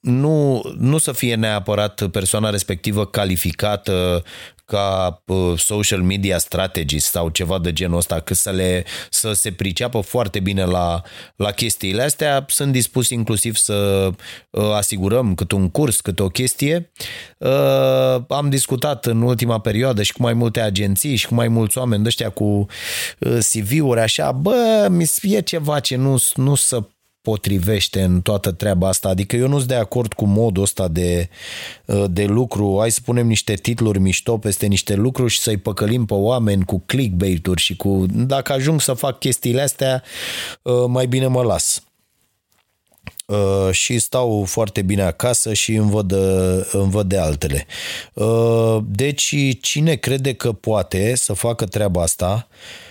[0.00, 4.22] nu, nu să fie neapărat persoana respectivă calificată
[4.70, 5.22] ca
[5.56, 10.40] social media strategist sau ceva de genul ăsta, cât să, le, să se priceapă foarte
[10.40, 11.02] bine la,
[11.36, 12.44] la chestiile astea.
[12.48, 14.08] Sunt dispus inclusiv să
[14.50, 16.92] uh, asigurăm cât un curs, cât o chestie.
[17.38, 21.78] Uh, am discutat în ultima perioadă și cu mai multe agenții și cu mai mulți
[21.78, 22.66] oameni de ăștia cu
[23.18, 26.82] uh, CV-uri așa, bă, mi e ceva ce nu, nu să
[27.22, 29.08] potrivește în toată treaba asta.
[29.08, 31.28] Adică eu nu sunt de acord cu modul ăsta de,
[31.84, 32.76] uh, de lucru.
[32.78, 36.82] Hai să punem niște titluri mișto peste niște lucruri și să-i păcălim pe oameni cu
[36.86, 38.06] clickbait-uri și cu...
[38.08, 40.02] Dacă ajung să fac chestiile astea,
[40.62, 41.82] uh, mai bine mă las.
[43.26, 46.12] Uh, și stau foarte bine acasă și îmi văd,
[46.72, 47.66] îmi văd de altele.
[48.82, 52.89] Deci cine crede că poate să facă treaba asta, uh,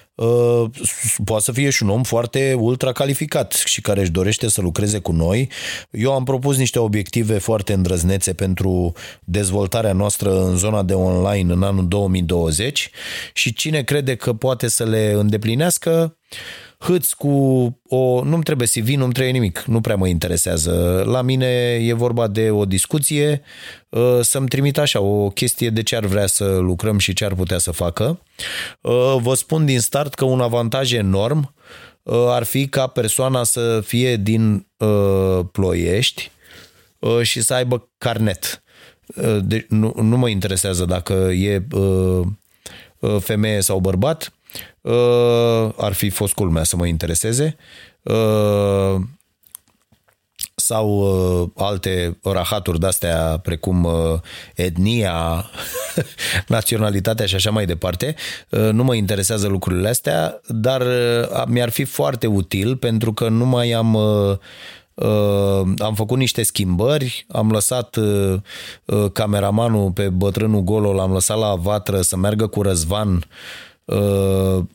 [1.24, 4.99] poate să fie și un om foarte ultra calificat și care își dorește să lucreze
[4.99, 5.49] cu noi.
[5.91, 8.93] Eu am propus niște obiective foarte îndrăznețe pentru
[9.24, 12.89] dezvoltarea noastră în zona de online în anul 2020
[13.34, 16.17] și cine crede că poate să le îndeplinească,
[16.80, 17.30] hâți cu
[17.88, 18.24] o...
[18.24, 21.04] Nu-mi trebuie CV, nu-mi trebuie nimic, nu prea mă interesează.
[21.08, 21.48] La mine
[21.82, 23.42] e vorba de o discuție,
[23.90, 27.34] uh, să-mi trimit așa o chestie de ce ar vrea să lucrăm și ce ar
[27.34, 28.22] putea să facă.
[28.82, 31.54] Uh, vă spun din start că un avantaj enorm
[32.04, 34.68] uh, ar fi ca persoana să fie din
[35.52, 36.32] Ploiești
[37.22, 38.64] și să aibă carnet.
[39.42, 41.68] De, nu, nu mă interesează dacă e
[43.20, 44.34] femeie sau bărbat,
[44.90, 47.56] Uh, ar fi fost culmea să mă intereseze
[48.02, 48.96] uh,
[50.56, 53.88] sau uh, alte rahaturi de-astea precum
[54.56, 55.46] etnia,
[56.48, 58.16] naționalitatea și așa mai departe.
[58.50, 60.84] Nu mă interesează lucrurile astea, dar
[61.48, 63.96] mi-ar fi foarte util pentru că nu mai am
[65.80, 67.98] am făcut niște schimbări, am lăsat
[69.14, 73.68] cameramanul pe bătrânul Golo, l-am lăsat la vatră să meargă cu Răzvan Uh,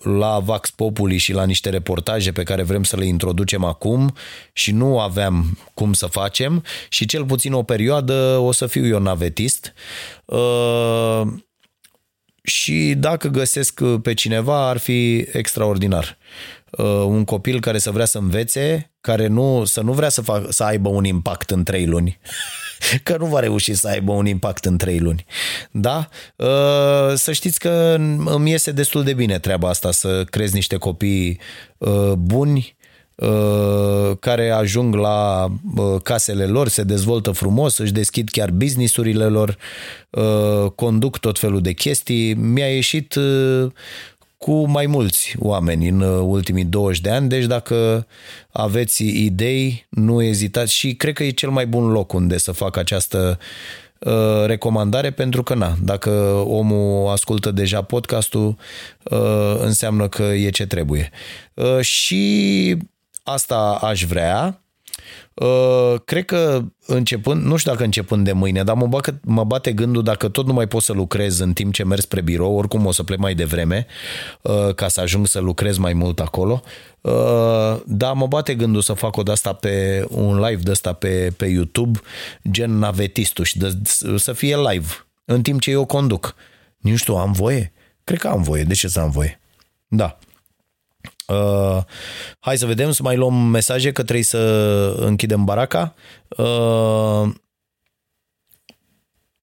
[0.03, 4.15] la Vax Populi și la niște reportaje pe care vrem să le introducem acum
[4.53, 8.99] și nu aveam cum să facem și cel puțin o perioadă o să fiu eu
[8.99, 9.73] navetist
[10.25, 11.23] uh,
[12.43, 16.19] și dacă găsesc pe cineva ar fi extraordinar.
[16.71, 20.53] Uh, un copil care să vrea să învețe, care nu, să nu vrea să, fac,
[20.53, 22.19] să aibă un impact în trei luni,
[23.03, 25.24] că nu va reuși să aibă un impact în trei luni.
[25.70, 26.09] Da?
[26.37, 31.41] Uh, să știți că îmi iese destul de bine treaba asta, să crezi niște copii
[31.78, 32.76] uh, buni,
[34.20, 35.49] care ajung la
[36.03, 39.57] casele lor, se dezvoltă frumos, își deschid chiar businessurile lor,
[40.74, 42.35] conduc tot felul de chestii.
[42.35, 43.18] Mi-a ieșit
[44.45, 48.07] cu mai mulți oameni în uh, ultimii 20 de ani, deci dacă
[48.53, 52.76] aveți idei, nu ezitați și cred că e cel mai bun loc unde să fac
[52.76, 53.38] această
[53.99, 56.11] uh, recomandare pentru că na, dacă
[56.47, 58.57] omul ascultă deja podcastul
[59.03, 61.11] uh, înseamnă că e ce trebuie.
[61.80, 62.76] Și
[63.22, 64.64] asta aș vrea
[65.35, 69.72] Uh, cred că începând, nu știu dacă începând de mâine, dar mă, bate, mă bate
[69.72, 72.87] gândul dacă tot nu mai pot să lucrez în timp ce merg spre birou, oricum
[72.87, 73.87] o să plec mai devreme
[74.43, 76.62] uh, ca să ajung să lucrez mai mult acolo.
[77.01, 80.93] Uh, dar mă bate gândul să fac o de asta pe un live de asta
[80.93, 82.01] pe, pe YouTube,
[82.51, 83.78] gen navetistul și de,
[84.16, 84.87] să fie live
[85.24, 86.35] în timp ce eu conduc.
[86.78, 87.72] Nu știu, am voie?
[88.05, 88.62] Cred că am voie.
[88.62, 89.41] De ce să am voie?
[89.89, 90.18] Da.
[91.27, 91.83] Uh,
[92.39, 94.39] hai să vedem, să mai luăm mesaje că trebuie să
[94.99, 95.95] închidem baraca.
[96.29, 97.33] Uh,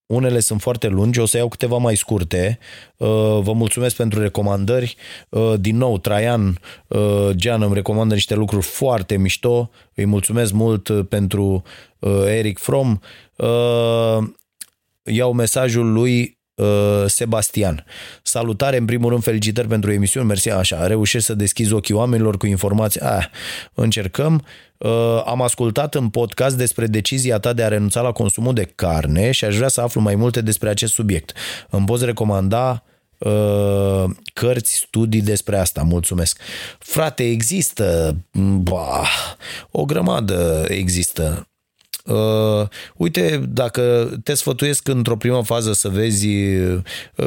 [0.06, 2.58] unele sunt foarte lungi, o să iau câteva mai scurte.
[2.96, 3.08] Uh,
[3.40, 4.96] vă mulțumesc pentru recomandări.
[5.28, 6.58] Uh, din nou, Traian
[6.88, 9.70] uh, Gean îmi recomandă niște lucruri foarte mișto.
[9.94, 11.62] Îi mulțumesc mult pentru
[12.26, 12.98] Eric From.
[15.02, 16.41] Iau mesajul lui Uh,
[17.06, 17.84] Sebastian.
[18.22, 22.46] Salutare, în primul rând, felicitări pentru emisiune, mersi, așa, reușești să deschizi ochii oamenilor cu
[22.46, 23.26] informații, ah,
[23.74, 24.44] încercăm.
[24.78, 29.30] Uh, am ascultat în podcast despre decizia ta de a renunța la consumul de carne
[29.30, 31.32] și aș vrea să aflu mai multe despre acest subiect.
[31.70, 32.84] Îmi poți recomanda
[33.18, 35.82] uh, cărți, studii despre asta.
[35.82, 36.38] Mulțumesc.
[36.78, 38.16] Frate, există,
[38.62, 39.34] bah,
[39.70, 41.46] o grămadă există.
[42.04, 46.80] Uh, uite, dacă te sfătuiesc într-o primă fază să vezi uh,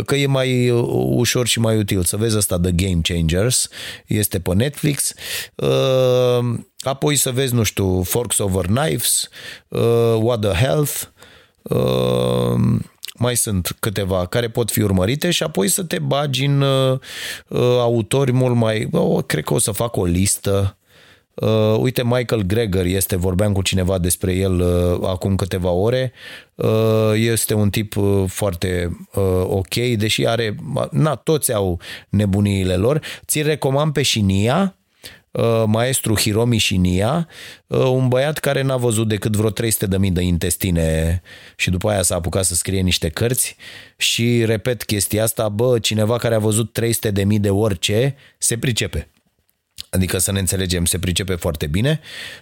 [0.05, 0.69] că e mai
[1.09, 3.69] ușor și mai util, să vezi asta The Game Changers,
[4.07, 5.13] este pe Netflix,
[5.55, 6.39] uh,
[6.80, 9.30] apoi să vezi, nu știu, Forks Over Knives,
[9.67, 11.01] uh, What the Health,
[11.61, 12.80] uh,
[13.17, 16.99] mai sunt câteva care pot fi urmărite și apoi să te bagi în uh,
[17.47, 18.88] uh autori mult mai...
[18.91, 20.78] Oh, cred că o să fac o listă
[21.36, 26.12] Uh, uite, Michael Greger este, vorbeam cu cineva despre el uh, acum câteva ore.
[26.56, 30.56] Uh, este un tip uh, foarte uh, ok, deși are,
[30.92, 31.80] na, toți au
[32.10, 33.02] nebuniile lor.
[33.26, 34.76] Ți recomand pe Shinia,
[35.32, 37.28] uh, maestru Hiromi Shinia,
[37.68, 41.22] uh, un băiat care n-a văzut decât vreo 300 de mii de intestine
[41.56, 43.56] și după aia s-a apucat să scrie niște cărți
[43.98, 48.58] și repet chestia asta, bă, cineva care a văzut 300 de mii de orice se
[48.58, 49.10] pricepe
[49.90, 52.00] Adică să ne înțelegem, se pricepe foarte bine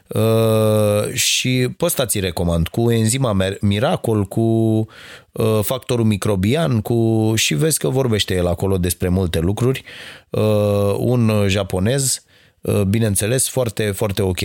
[0.08, 7.54] uh, și pe ăsta ți recomand, cu enzima Miracol, cu uh, factorul microbian, cu și
[7.54, 9.84] vezi că vorbește el acolo despre multe lucruri.
[10.30, 12.24] Uh, un japonez,
[12.88, 14.39] bineînțeles, foarte, foarte ok.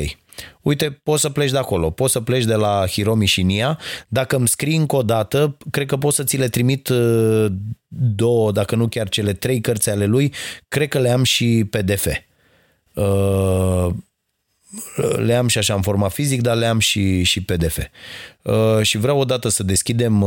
[0.63, 3.79] uite, poți să pleci de acolo, poți să pleci de la Hiromi și Nia.
[4.09, 7.47] Dacă îmi scrii încă o dată, cred că pot să ți le trimit uh,
[7.89, 10.33] două, dacă nu chiar cele trei cărți ale lui,
[10.69, 12.07] cred că le am și PDF.
[12.99, 13.89] Uh,
[15.17, 17.79] le am și așa în format fizic, dar le am și, și PDF.
[18.43, 20.27] Uh, și vreau odată să deschidem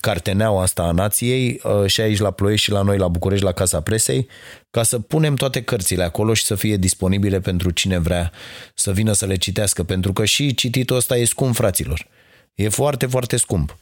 [0.00, 3.80] carteneaua asta a nației și aici la Ploiești și la noi la București la Casa
[3.80, 4.28] Presei
[4.70, 8.32] ca să punem toate cărțile acolo și să fie disponibile pentru cine vrea
[8.74, 12.06] să vină să le citească, pentru că și cititul ăsta e scump, fraților.
[12.54, 13.78] E foarte, foarte scump.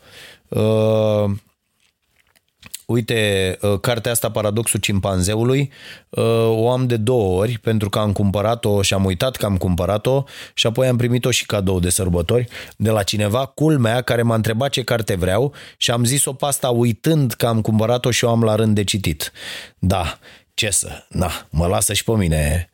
[2.86, 5.70] Uh, Uite, uh, cartea asta, Paradoxul cimpanzeului,
[6.08, 9.56] uh, o am de două ori pentru că am cumpărat-o și am uitat că am
[9.56, 10.24] cumpărat-o
[10.54, 14.70] și apoi am primit-o și cadou de sărbători de la cineva, culmea, care m-a întrebat
[14.70, 18.42] ce carte vreau și am zis-o pe asta uitând că am cumpărat-o și o am
[18.42, 19.32] la rând de citit.
[19.78, 20.18] Da,
[20.56, 22.68] ce să, na, mă lasă și pe mine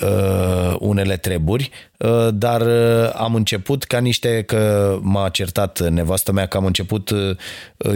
[0.00, 6.46] uh, unele treburi, uh, dar uh, am început ca niște, că m-a certat nevastă mea
[6.46, 7.36] că am început uh,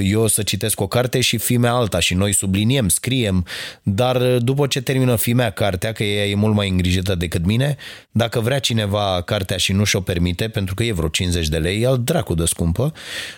[0.02, 3.46] eu să citesc o carte și fimea alta și noi subliniem, scriem,
[3.82, 7.76] dar uh, după ce termină fimea cartea, că ea e mult mai îngrijită decât mine,
[8.10, 11.86] dacă vrea cineva cartea și nu și-o permite, pentru că e vreo 50 de lei,
[11.86, 12.92] al dracu de scumpă,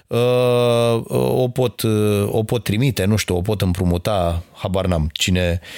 [0.07, 0.19] uh,
[1.43, 5.77] o, pot, uh, o pot trimite, nu știu, o pot împrumuta, habar n-am, cine uh,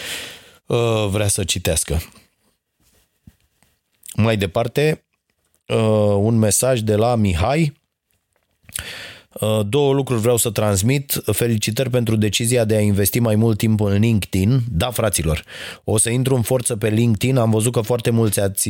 [1.08, 2.00] vrea să citească.
[4.14, 5.04] Mai departe,
[5.66, 5.76] uh,
[6.16, 7.72] un mesaj de la Mihai.
[9.40, 11.22] Uh, două lucruri vreau să transmit.
[11.32, 14.60] Felicitări pentru decizia de a investi mai mult timp în LinkedIn.
[14.70, 15.44] Da, fraților,
[15.84, 17.36] o să intru în forță pe LinkedIn.
[17.36, 18.68] Am văzut că foarte mulți ați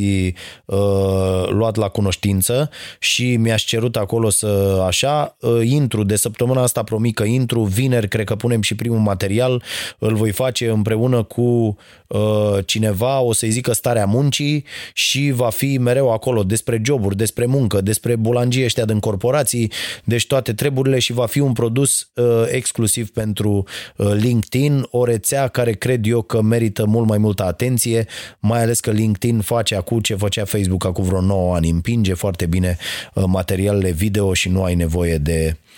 [0.65, 2.69] uh, luat la cunoștință
[2.99, 5.37] și mi-aș cerut acolo să așa.
[5.39, 7.63] Uh, intru de săptămâna asta, promit că intru.
[7.63, 9.63] Vineri, cred că punem și primul material.
[9.97, 15.77] Îl voi face împreună cu uh, cineva, o să-i zică starea muncii și va fi
[15.77, 19.71] mereu acolo despre joburi, despre muncă, despre bulangii ăștia din corporații,
[20.03, 23.63] deci toate toate treburile și va fi un produs uh, exclusiv pentru
[23.95, 28.05] uh, LinkedIn, o rețea care cred eu că merită mult mai multă atenție,
[28.39, 32.45] mai ales că LinkedIn face acum ce făcea Facebook acum vreo 9 ani, împinge foarte
[32.45, 32.77] bine
[33.13, 35.70] uh, materialele video și nu ai nevoie de uh,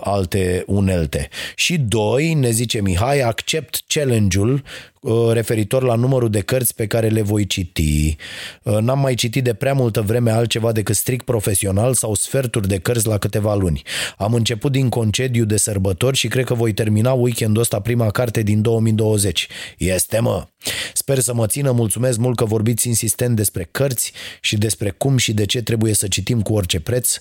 [0.00, 1.28] alte unelte.
[1.54, 4.62] Și doi, ne zice Mihai, accept challenge-ul
[5.00, 8.16] uh, referitor la numărul de cărți pe care le voi citi.
[8.62, 12.78] Uh, n-am mai citit de prea multă vreme altceva decât strict profesional sau sferturi de
[12.78, 13.82] cărți la câteva luni.
[14.16, 18.42] Am început din concediu de sărbători și cred că voi termina weekendul ăsta prima carte
[18.42, 19.48] din 2020.
[19.78, 20.46] Este, mă!
[20.92, 25.32] Sper să mă țină, mulțumesc mult că vorbiți insistent despre cărți și despre cum și
[25.32, 27.20] de ce trebuie să citim cu orice preț.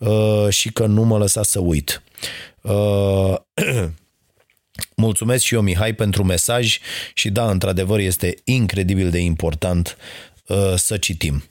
[0.00, 2.02] Uh, și că nu mă lăsa să uit.
[2.60, 3.34] Uh,
[4.96, 6.78] mulțumesc și eu, Mihai, pentru mesaj
[7.14, 9.96] și da, într-adevăr, este incredibil de important
[10.46, 11.42] uh, să citim.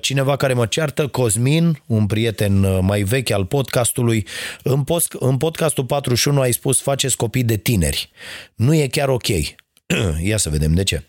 [0.00, 4.26] Cineva care mă ceartă, Cosmin, un prieten mai vechi al podcastului,
[4.62, 8.10] în, post, în podcastul 41 ai spus faceți copii de tineri.
[8.54, 9.26] Nu e chiar ok.
[10.22, 11.02] Ia să vedem de ce.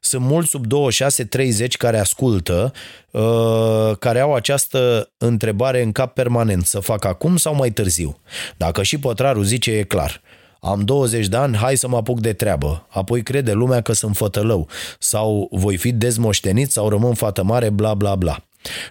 [0.00, 2.72] Sunt mulți sub 26-30 care ascultă,
[3.10, 8.20] uh, care au această întrebare în cap permanent, să fac acum sau mai târziu.
[8.56, 10.20] Dacă și pătrarul zice, e clar.
[10.60, 12.86] Am 20 de ani, hai să mă apuc de treabă.
[12.88, 14.68] Apoi crede lumea că sunt fătălău
[14.98, 18.42] sau voi fi dezmoștenit sau rămân fată mare, bla bla bla.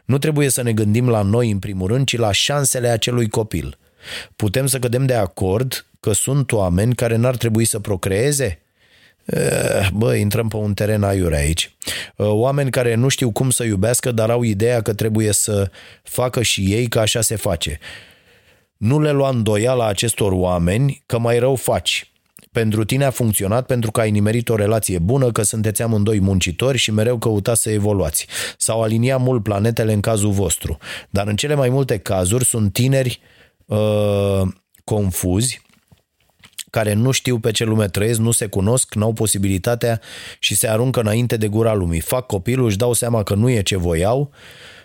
[0.06, 3.78] Nu trebuie să ne gândim la noi în primul rând, ci la șansele acelui copil.
[4.36, 8.62] Putem să cădem de acord că sunt oameni care n-ar trebui să procreeze?
[9.28, 11.76] Eh, bă, intrăm pe un teren aiure aici.
[12.16, 15.72] Eh, oameni care nu știu cum să iubească, dar au ideea că trebuie să
[16.04, 17.80] facă și ei că așa se face.
[18.78, 22.12] Nu le lua îndoiala acestor oameni că mai rău faci.
[22.52, 26.78] Pentru tine a funcționat pentru că ai nimerit o relație bună, că sunteți amândoi muncitori
[26.78, 28.28] și mereu căutați să evoluați.
[28.58, 30.78] Sau alinia mult planetele în cazul vostru.
[31.10, 33.20] Dar în cele mai multe cazuri sunt tineri
[33.66, 34.42] uh,
[34.84, 35.62] confuzi,
[36.70, 40.02] care nu știu pe ce lume trăiesc, nu se cunosc, n-au posibilitatea
[40.40, 42.00] și se aruncă înainte de gura lumii.
[42.00, 44.32] Fac copilul, își dau seama că nu e ce voiau,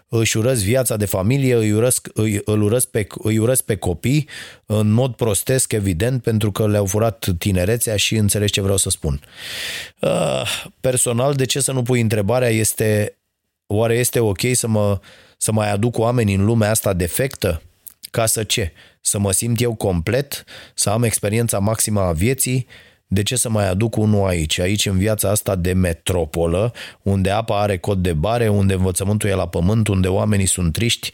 [0.09, 4.29] își urăsc viața de familie, îi urăsc, îi, îl urăsc pe, îi urăsc pe copii,
[4.67, 9.21] în mod prostesc, evident, pentru că le-au furat tinerețea și înțelegi ce vreau să spun.
[10.01, 13.17] Uh, personal, de ce să nu pui întrebarea este
[13.67, 15.01] oare este ok să, mă,
[15.37, 17.63] să mai aduc oameni în lumea asta defectă?
[18.11, 18.73] Ca să ce?
[19.05, 20.45] Să mă simt eu complet,
[20.75, 22.67] să am experiența maximă a vieții,
[23.13, 24.59] de ce să mai aduc unul aici?
[24.59, 26.73] Aici, în viața asta de metropolă,
[27.03, 31.11] unde apa are cod de bare, unde învățământul e la pământ, unde oamenii sunt triști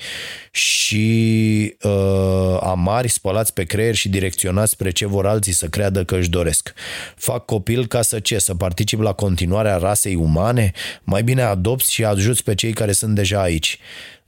[0.51, 6.17] și uh, amari, spălați pe creier și direcționați spre ce vor alții să creadă că
[6.17, 6.73] își doresc.
[7.17, 8.39] Fac copil ca să ce?
[8.39, 10.73] Să particip la continuarea rasei umane?
[11.03, 13.79] Mai bine adopți și ajuți pe cei care sunt deja aici.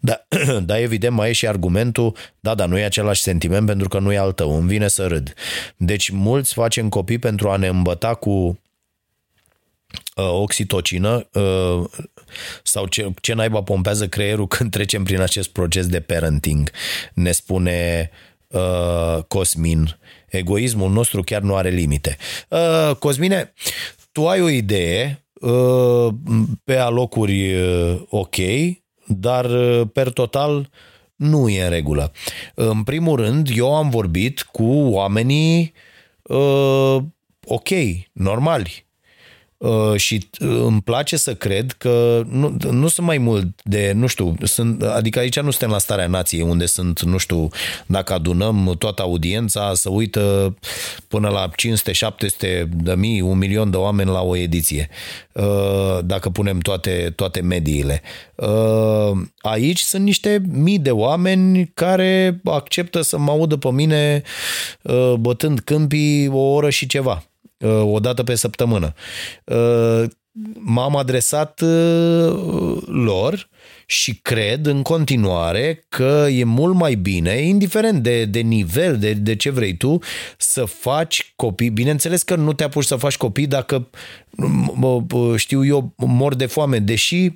[0.01, 0.27] Da,
[0.63, 4.13] da, evident, mai e și argumentul, da, dar nu e același sentiment pentru că nu
[4.13, 5.35] e al tău, îmi vine să râd.
[5.77, 11.85] Deci mulți facem copii pentru a ne îmbăta cu uh, oxitocină uh,
[12.63, 16.71] sau ce, ce naiba pompează creierul când trecem prin acest proces de parenting,
[17.15, 18.11] ne spune
[18.49, 19.99] uh, Cosmin.
[20.29, 22.17] Egoismul nostru chiar nu are limite.
[22.49, 23.53] Uh, Cosmine,
[24.13, 26.15] tu ai o idee uh,
[26.65, 28.37] pe alocuri uh, ok,
[29.11, 30.69] dar uh, per total
[31.17, 32.13] nu e în regulă.
[32.55, 35.73] În primul rând, eu am vorbit cu oamenii
[36.23, 36.97] uh,
[37.45, 37.69] ok,
[38.13, 38.87] normali,
[39.61, 44.07] Uh, și uh, îmi place să cred că nu, nu sunt mai mult de, nu
[44.07, 47.49] știu, sunt, adică aici nu suntem la starea nației unde sunt, nu știu,
[47.87, 50.55] dacă adunăm toată audiența să uită
[51.09, 54.89] până la 500, 700 de mii, un milion de oameni la o ediție,
[55.33, 58.03] uh, dacă punem toate, toate mediile.
[59.41, 64.23] Aici sunt niște mii de oameni care acceptă să mă audă pe mine
[65.19, 67.30] bătând câmpii o oră și ceva Uh,
[67.67, 68.93] o dată pe săptămână.
[69.45, 70.05] Uh,
[70.59, 73.49] m-am adresat uh, lor
[73.87, 79.37] și cred în continuare că e mult mai bine, indiferent de, de nivel, de, de
[79.37, 79.99] ce vrei tu,
[80.37, 81.71] să faci copii.
[81.71, 83.91] Bineînțeles că nu te apuci să faci copii dacă,
[85.37, 87.31] știu eu, mor de foame, deși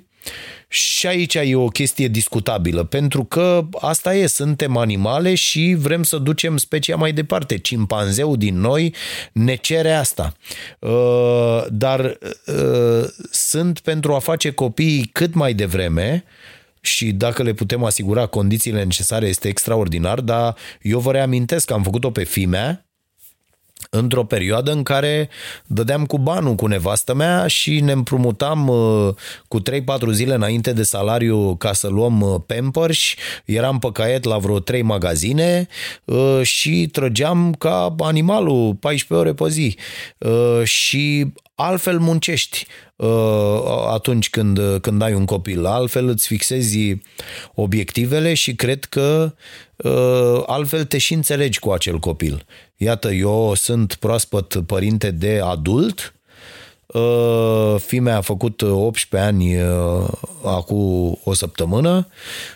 [0.75, 6.17] și aici e o chestie discutabilă, pentru că asta e, suntem animale și vrem să
[6.17, 7.57] ducem specia mai departe.
[7.57, 8.93] Cimpanzeul din noi
[9.31, 10.33] ne cere asta.
[10.79, 16.23] Uh, dar uh, sunt pentru a face copii cât mai devreme,
[16.81, 21.83] și dacă le putem asigura condițiile necesare este extraordinar, dar eu vă reamintesc că am
[21.83, 22.85] făcut-o pe fimea
[23.97, 25.29] într-o perioadă în care
[25.65, 29.13] dădeam cu banul cu nevastă mea și ne împrumutam uh,
[29.47, 29.63] cu 3-4
[30.11, 32.99] zile înainte de salariu ca să luăm uh, Pampers,
[33.45, 35.67] eram pe caiet la vreo 3 magazine
[36.05, 39.77] uh, și trăgeam ca animalul 14 ore pe zi.
[40.63, 42.67] Și altfel muncești.
[43.87, 46.97] Atunci când, când ai un copil, altfel îți fixezi
[47.53, 49.33] obiectivele și cred că
[50.45, 52.45] altfel te și înțelegi cu acel copil.
[52.77, 56.15] Iată, eu sunt proaspăt părinte de adult,
[56.85, 60.07] Uh, Fimea a făcut 18 ani uh,
[60.43, 62.07] acum o săptămână.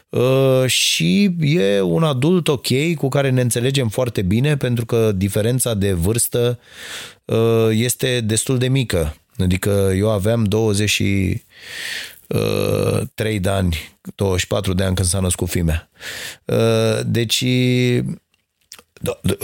[0.10, 2.68] Uh, și e un adult ok
[2.98, 6.60] cu care ne înțelegem foarte bine pentru că diferența de vârstă
[7.72, 9.16] este destul de mică.
[9.38, 13.78] Adică eu aveam 23 de ani,
[14.16, 15.90] 24 de ani când s-a născut Fimea.
[17.06, 17.46] Deci o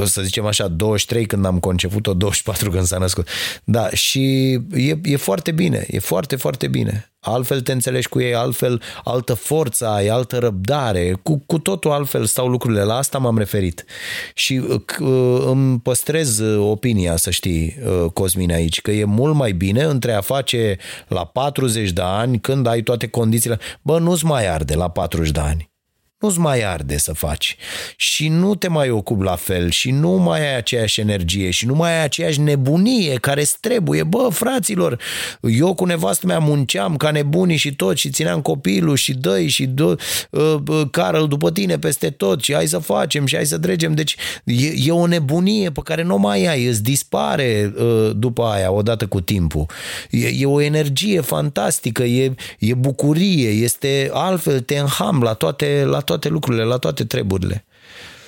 [0.05, 3.27] să zicem așa, 23 când am conceput-o, 24 când s-a născut.
[3.63, 7.09] Da, și e, e foarte bine, e foarte, foarte bine.
[7.19, 12.25] Altfel te înțelegi cu ei, altfel altă forță ai, altă răbdare, cu, cu totul altfel
[12.25, 12.83] stau lucrurile.
[12.83, 13.85] La asta m-am referit.
[14.33, 14.61] Și
[14.99, 20.13] uh, îmi păstrez opinia, să știi, uh, Cosmin, aici, că e mult mai bine între
[20.13, 20.77] a face
[21.07, 23.59] la 40 de ani, când ai toate condițiile.
[23.81, 25.73] Bă, nu-ți mai arde la 40 de ani
[26.19, 27.55] nu-ți mai arde să faci
[27.95, 31.75] și nu te mai ocupi la fel și nu mai ai aceeași energie și nu
[31.75, 34.03] mai ai aceeași nebunie care îți trebuie.
[34.03, 34.99] Bă, fraților,
[35.41, 39.65] eu cu nevastă mea munceam ca nebunii și tot și țineam copilul și dăi și
[39.65, 39.97] dă,
[40.29, 43.93] uh, uh, Carol după tine peste tot și hai să facem și hai să dregem.
[43.93, 48.71] Deci e, e o nebunie pe care nu mai ai, îți dispare uh, după aia
[48.71, 49.65] odată cu timpul.
[50.09, 55.99] E, e o energie fantastică, e, e bucurie, este altfel, te înham la toate, la
[56.05, 57.65] toate lucrurile, la toate treburile.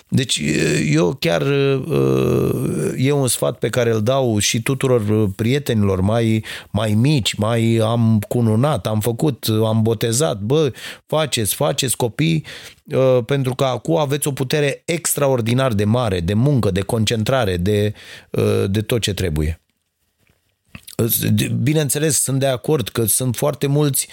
[0.09, 0.41] Deci
[0.91, 1.41] eu chiar
[2.97, 8.19] e un sfat pe care îl dau și tuturor prietenilor mai, mai mici, mai am
[8.27, 10.71] cununat, am făcut, am botezat, bă,
[11.05, 12.45] faceți, faceți copii,
[13.25, 17.93] pentru că acum aveți o putere extraordinar de mare, de muncă, de concentrare, de,
[18.67, 19.61] de tot ce trebuie.
[21.61, 24.07] Bineînțeles, sunt de acord că sunt foarte mulți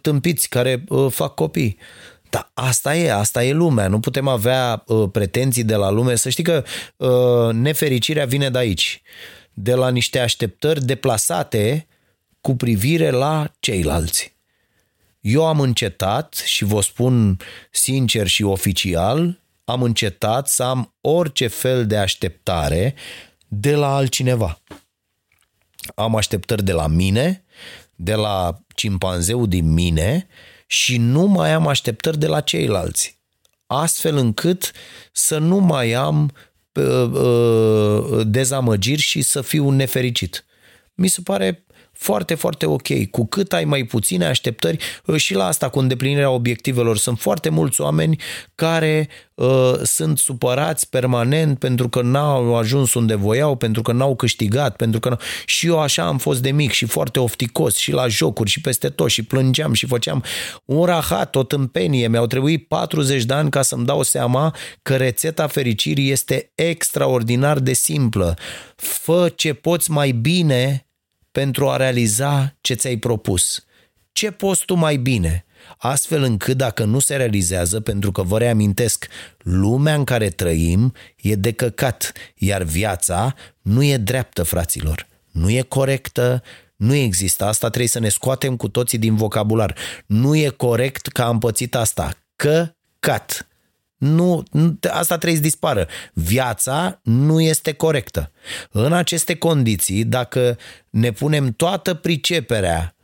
[0.00, 1.76] tâmpiți care fac copii.
[2.30, 3.88] Da, asta e, asta e lumea.
[3.88, 6.14] Nu putem avea uh, pretenții de la lume.
[6.14, 6.64] Să știi că
[6.96, 9.02] uh, nefericirea vine de aici,
[9.54, 11.86] de la niște așteptări deplasate
[12.40, 14.36] cu privire la ceilalți.
[15.20, 17.36] Eu am încetat și vă spun
[17.70, 22.94] sincer și oficial, am încetat să am orice fel de așteptare
[23.48, 24.60] de la altcineva.
[25.94, 27.44] Am așteptări de la mine,
[27.94, 30.26] de la cimpanzeu din mine
[30.70, 33.18] și nu mai am așteptări de la ceilalți.
[33.66, 34.72] Astfel încât
[35.12, 36.32] să nu mai am
[36.72, 40.44] uh, uh, dezamăgiri și să fiu nefericit.
[40.94, 41.64] Mi se pare
[41.98, 43.04] foarte, foarte ok.
[43.10, 46.96] Cu cât ai mai puține așteptări uh, și la asta cu îndeplinirea obiectivelor.
[46.96, 48.20] Sunt foarte mulți oameni
[48.54, 54.76] care uh, sunt supărați permanent pentru că n-au ajuns unde voiau, pentru că n-au câștigat,
[54.76, 55.18] pentru că...
[55.44, 58.88] Și eu așa am fost de mic și foarte ofticos și la jocuri și peste
[58.88, 60.24] tot și plângeam și făceam
[60.64, 62.08] un rahat, o tâmpenie.
[62.08, 67.72] Mi-au trebuit 40 de ani ca să-mi dau seama că rețeta fericirii este extraordinar de
[67.72, 68.36] simplă.
[68.76, 70.87] Fă ce poți mai bine
[71.32, 73.64] pentru a realiza ce ți-ai propus.
[74.12, 75.44] Ce poți tu mai bine?
[75.78, 79.06] Astfel încât dacă nu se realizează, pentru că vă reamintesc,
[79.38, 85.06] lumea în care trăim e de căcat, iar viața nu e dreaptă, fraților.
[85.30, 86.42] Nu e corectă,
[86.76, 87.44] nu există.
[87.44, 89.74] Asta trebuie să ne scoatem cu toții din vocabular.
[90.06, 92.10] Nu e corect că am pățit asta.
[92.36, 93.47] Căcat.
[93.98, 94.42] Nu,
[94.90, 95.88] asta trebuie să dispară.
[96.12, 98.32] Viața nu este corectă.
[98.70, 100.58] În aceste condiții, dacă
[100.90, 102.94] ne punem toată priceperea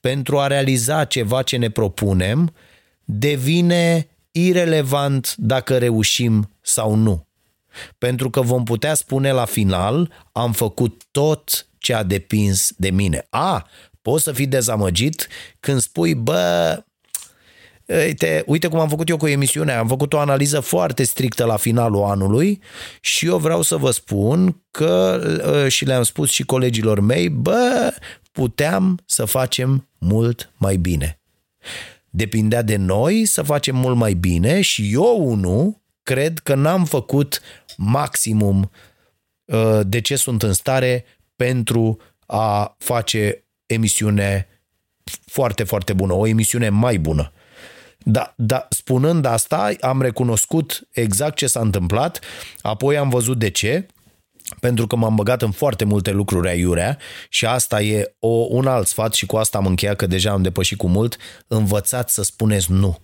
[0.00, 2.54] pentru a realiza ceva ce ne propunem,
[3.04, 7.26] devine irelevant dacă reușim sau nu.
[7.98, 13.26] Pentru că vom putea spune la final, am făcut tot ce a depins de mine.
[13.30, 13.68] A,
[14.02, 15.28] poți să fii dezamăgit
[15.60, 16.82] când spui, bă,
[18.06, 21.56] Uite, uite cum am făcut eu cu emisiunea, am făcut o analiză foarte strictă la
[21.56, 22.60] finalul anului
[23.00, 27.94] și eu vreau să vă spun că, ă, și le-am spus și colegilor mei, bă,
[28.32, 31.20] puteam să facem mult mai bine.
[32.10, 37.40] Depindea de noi să facem mult mai bine și eu, unul, cred că n-am făcut
[37.76, 38.70] maximum
[39.52, 41.04] ă, de ce sunt în stare
[41.36, 44.46] pentru a face emisiune
[45.24, 47.32] foarte, foarte bună, o emisiune mai bună.
[48.04, 52.20] Da, da, spunând asta, am recunoscut exact ce s-a întâmplat,
[52.60, 53.86] apoi am văzut de ce,
[54.60, 56.98] pentru că m-am băgat în foarte multe lucruri aiurea
[57.28, 60.42] și asta e o, un alt sfat și cu asta am încheiat că deja am
[60.42, 61.16] depășit cu mult,
[61.46, 62.98] învățați să spuneți nu.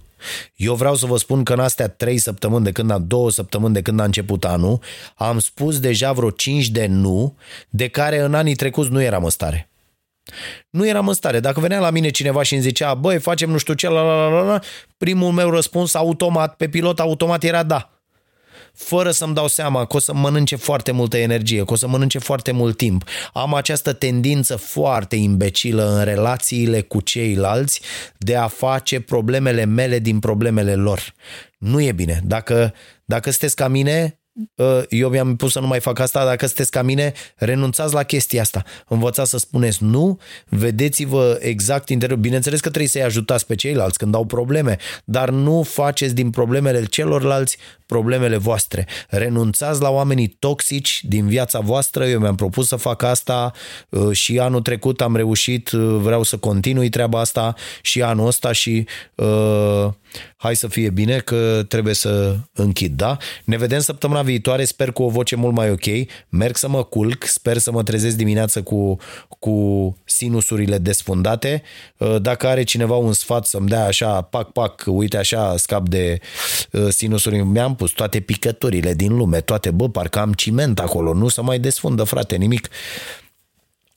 [0.56, 3.74] Eu vreau să vă spun că în astea trei săptămâni de când am, două săptămâni
[3.74, 4.80] de când a început anul,
[5.14, 7.36] am spus deja vreo cinci de nu,
[7.68, 9.70] de care în anii trecuți nu eram în stare.
[10.70, 11.40] Nu eram în stare.
[11.40, 14.28] Dacă venea la mine cineva și îmi zicea, băi, facem nu știu ce, la, la,
[14.28, 14.60] la, la,
[14.96, 17.92] primul meu răspuns automat, pe pilot automat era da.
[18.74, 22.18] Fără să-mi dau seama că o să mănânce foarte multă energie, că o să mănânce
[22.18, 23.04] foarte mult timp.
[23.32, 27.80] Am această tendință foarte imbecilă în relațiile cu ceilalți
[28.16, 31.14] de a face problemele mele din problemele lor.
[31.58, 32.20] Nu e bine.
[32.24, 32.74] Dacă,
[33.04, 34.17] dacă sunteți ca mine, Ă,
[34.88, 38.40] eu mi-am pus să nu mai fac asta, dacă sunteți ca mine, renunțați la chestia
[38.40, 38.64] asta.
[38.88, 42.22] Învățați să spuneți nu, vedeți-vă exact interiorul.
[42.22, 46.84] Bineînțeles că trebuie să-i ajutați pe ceilalți când au probleme, dar nu faceți din problemele
[46.84, 47.56] celorlalți
[47.86, 48.86] problemele voastre.
[49.08, 52.06] Renunțați la oamenii toxici din viața voastră.
[52.06, 53.52] Eu mi-am propus să fac asta
[53.92, 58.52] ă, și anul trecut am reușit, ă, vreau să continui treaba asta și anul ăsta
[58.52, 59.88] și uh,
[60.36, 63.16] hai să fie bine că trebuie să închid, da?
[63.44, 65.84] Ne vedem săptămâna viitoare, sper cu o voce mult mai ok,
[66.28, 68.96] merg să mă culc, sper să mă trezesc dimineață cu,
[69.38, 71.62] cu sinusurile desfundate.
[71.96, 76.18] Uh, dacă are cineva un sfat să-mi dea așa, pac, pac, uite așa, scap de
[76.72, 81.28] uh, sinusuri, mi-am pus toate picăturile din lume, toate, bă, parcă am ciment acolo, nu
[81.28, 82.68] să mai desfundă, frate, nimic.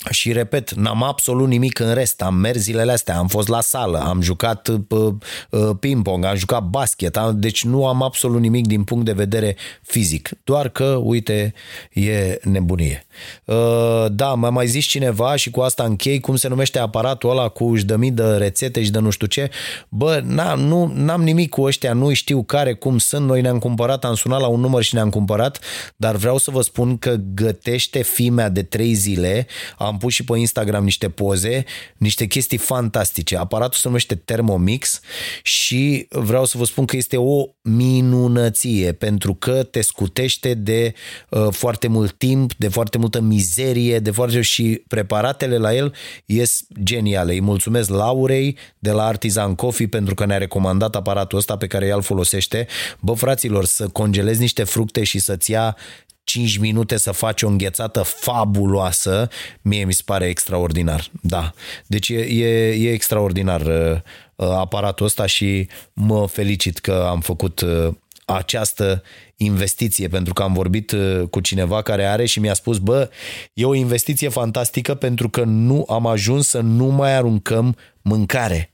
[0.09, 2.21] Și repet, n-am absolut nimic în rest.
[2.21, 5.13] Am mers zilele astea, am fost la sală, am jucat uh,
[5.49, 9.55] uh, ping-pong, am jucat basket, am, deci nu am absolut nimic din punct de vedere
[9.81, 10.29] fizic.
[10.43, 11.53] Doar că, uite,
[11.93, 13.05] e nebunie.
[13.45, 17.47] Uh, da, m-a mai zis cineva și cu asta închei cum se numește aparatul ăla
[17.47, 19.49] cu își dă mii de rețete și de nu știu ce.
[19.89, 23.25] Bă, na, nu, n-am nimic cu ăștia, nu știu care, cum sunt.
[23.25, 25.59] Noi ne-am cumpărat, am sunat la un număr și ne-am cumpărat,
[25.95, 29.47] dar vreau să vă spun că gătește fimea de trei zile.
[29.77, 31.63] Am pus și pe Instagram niște poze,
[31.97, 33.37] niște chestii fantastice.
[33.37, 34.99] Aparatul se numește Thermomix
[35.43, 40.93] și vreau să vă spun că este o minunăție pentru că te scutește de
[41.29, 45.93] uh, foarte mult timp, de foarte multă mizerie, de foarte și preparatele la el
[46.25, 47.33] ies geniale.
[47.33, 51.87] Îi mulțumesc Laurei de la Artisan Coffee pentru că ne-a recomandat aparatul ăsta pe care
[51.87, 52.67] el folosește.
[52.99, 55.77] Bă, fraților, să congelezi niște fructe și să-ți ia
[56.23, 59.29] 5 minute să faci o înghețată fabuloasă,
[59.61, 61.07] mie mi se pare extraordinar.
[61.21, 61.51] Da.
[61.87, 63.99] Deci e, e, e extraordinar uh,
[64.35, 67.93] uh aparatul ăsta și mă felicit că am făcut uh,
[68.25, 69.03] această
[69.35, 73.09] investiție, pentru că am vorbit uh, cu cineva care are și mi-a spus, bă,
[73.53, 78.71] e o investiție fantastică pentru că nu am ajuns să nu mai aruncăm mâncare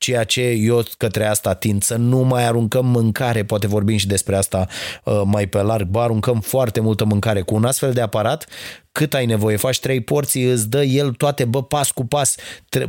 [0.00, 4.36] ceea ce eu către asta tind, să nu mai aruncăm mâncare, poate vorbim și despre
[4.36, 4.66] asta
[5.04, 7.40] uh, mai pe larg, bă, aruncăm foarte multă mâncare.
[7.40, 8.46] Cu un astfel de aparat,
[8.92, 12.34] cât ai nevoie, faci trei porții, îți dă el toate, bă, pas cu pas,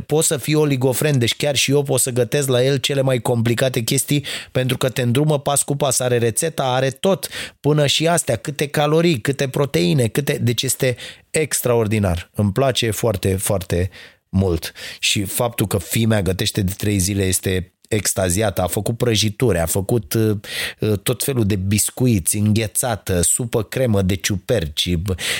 [0.06, 3.18] poți să fii oligofren, deci chiar și eu pot să gătesc la el cele mai
[3.18, 7.28] complicate chestii pentru că te îndrumă pas cu pas, are rețeta, are tot,
[7.60, 10.96] până și astea, câte calorii, câte proteine, câte, deci este
[11.30, 12.30] extraordinar.
[12.34, 13.90] Îmi place foarte, foarte
[14.32, 14.72] mult.
[14.98, 20.14] Și faptul că fimea gătește de trei zile este extaziată, a făcut prăjituri, a făcut
[20.14, 20.36] uh,
[20.78, 24.96] uh, tot felul de biscuiți, înghețată, supă cremă de ciuperci,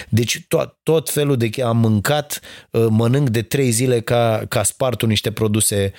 [0.08, 1.50] deci tot, tot felul de...
[1.62, 2.40] Am mâncat,
[2.70, 5.92] uh, mănânc de trei zile ca, ca spartul niște produse,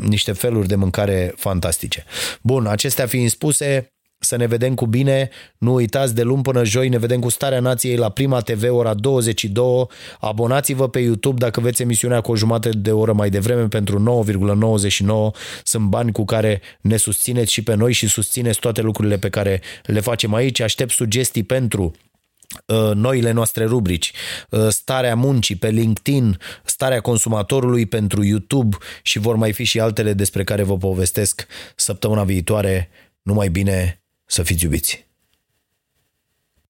[0.00, 2.04] niște feluri de mâncare fantastice.
[2.42, 3.95] Bun, acestea fiind spuse,
[4.26, 5.30] să ne vedem cu bine.
[5.58, 8.94] Nu uitați, de luni până joi ne vedem cu Starea Nației la Prima TV, ora
[8.94, 9.86] 22.
[10.20, 14.24] Abonați-vă pe YouTube dacă veți emisiunea cu o jumătate de oră mai devreme pentru
[15.32, 15.38] 9,99.
[15.62, 19.60] Sunt bani cu care ne susțineți și pe noi și susțineți toate lucrurile pe care
[19.84, 20.60] le facem aici.
[20.60, 21.92] Aștept sugestii pentru
[22.66, 24.12] uh, noile noastre rubrici,
[24.50, 30.12] uh, starea muncii pe LinkedIn, starea consumatorului pentru YouTube și vor mai fi și altele
[30.12, 31.46] despre care vă povestesc
[31.76, 32.88] săptămâna viitoare.
[33.22, 34.05] Numai bine!
[34.26, 35.05] Să fiți iubiți!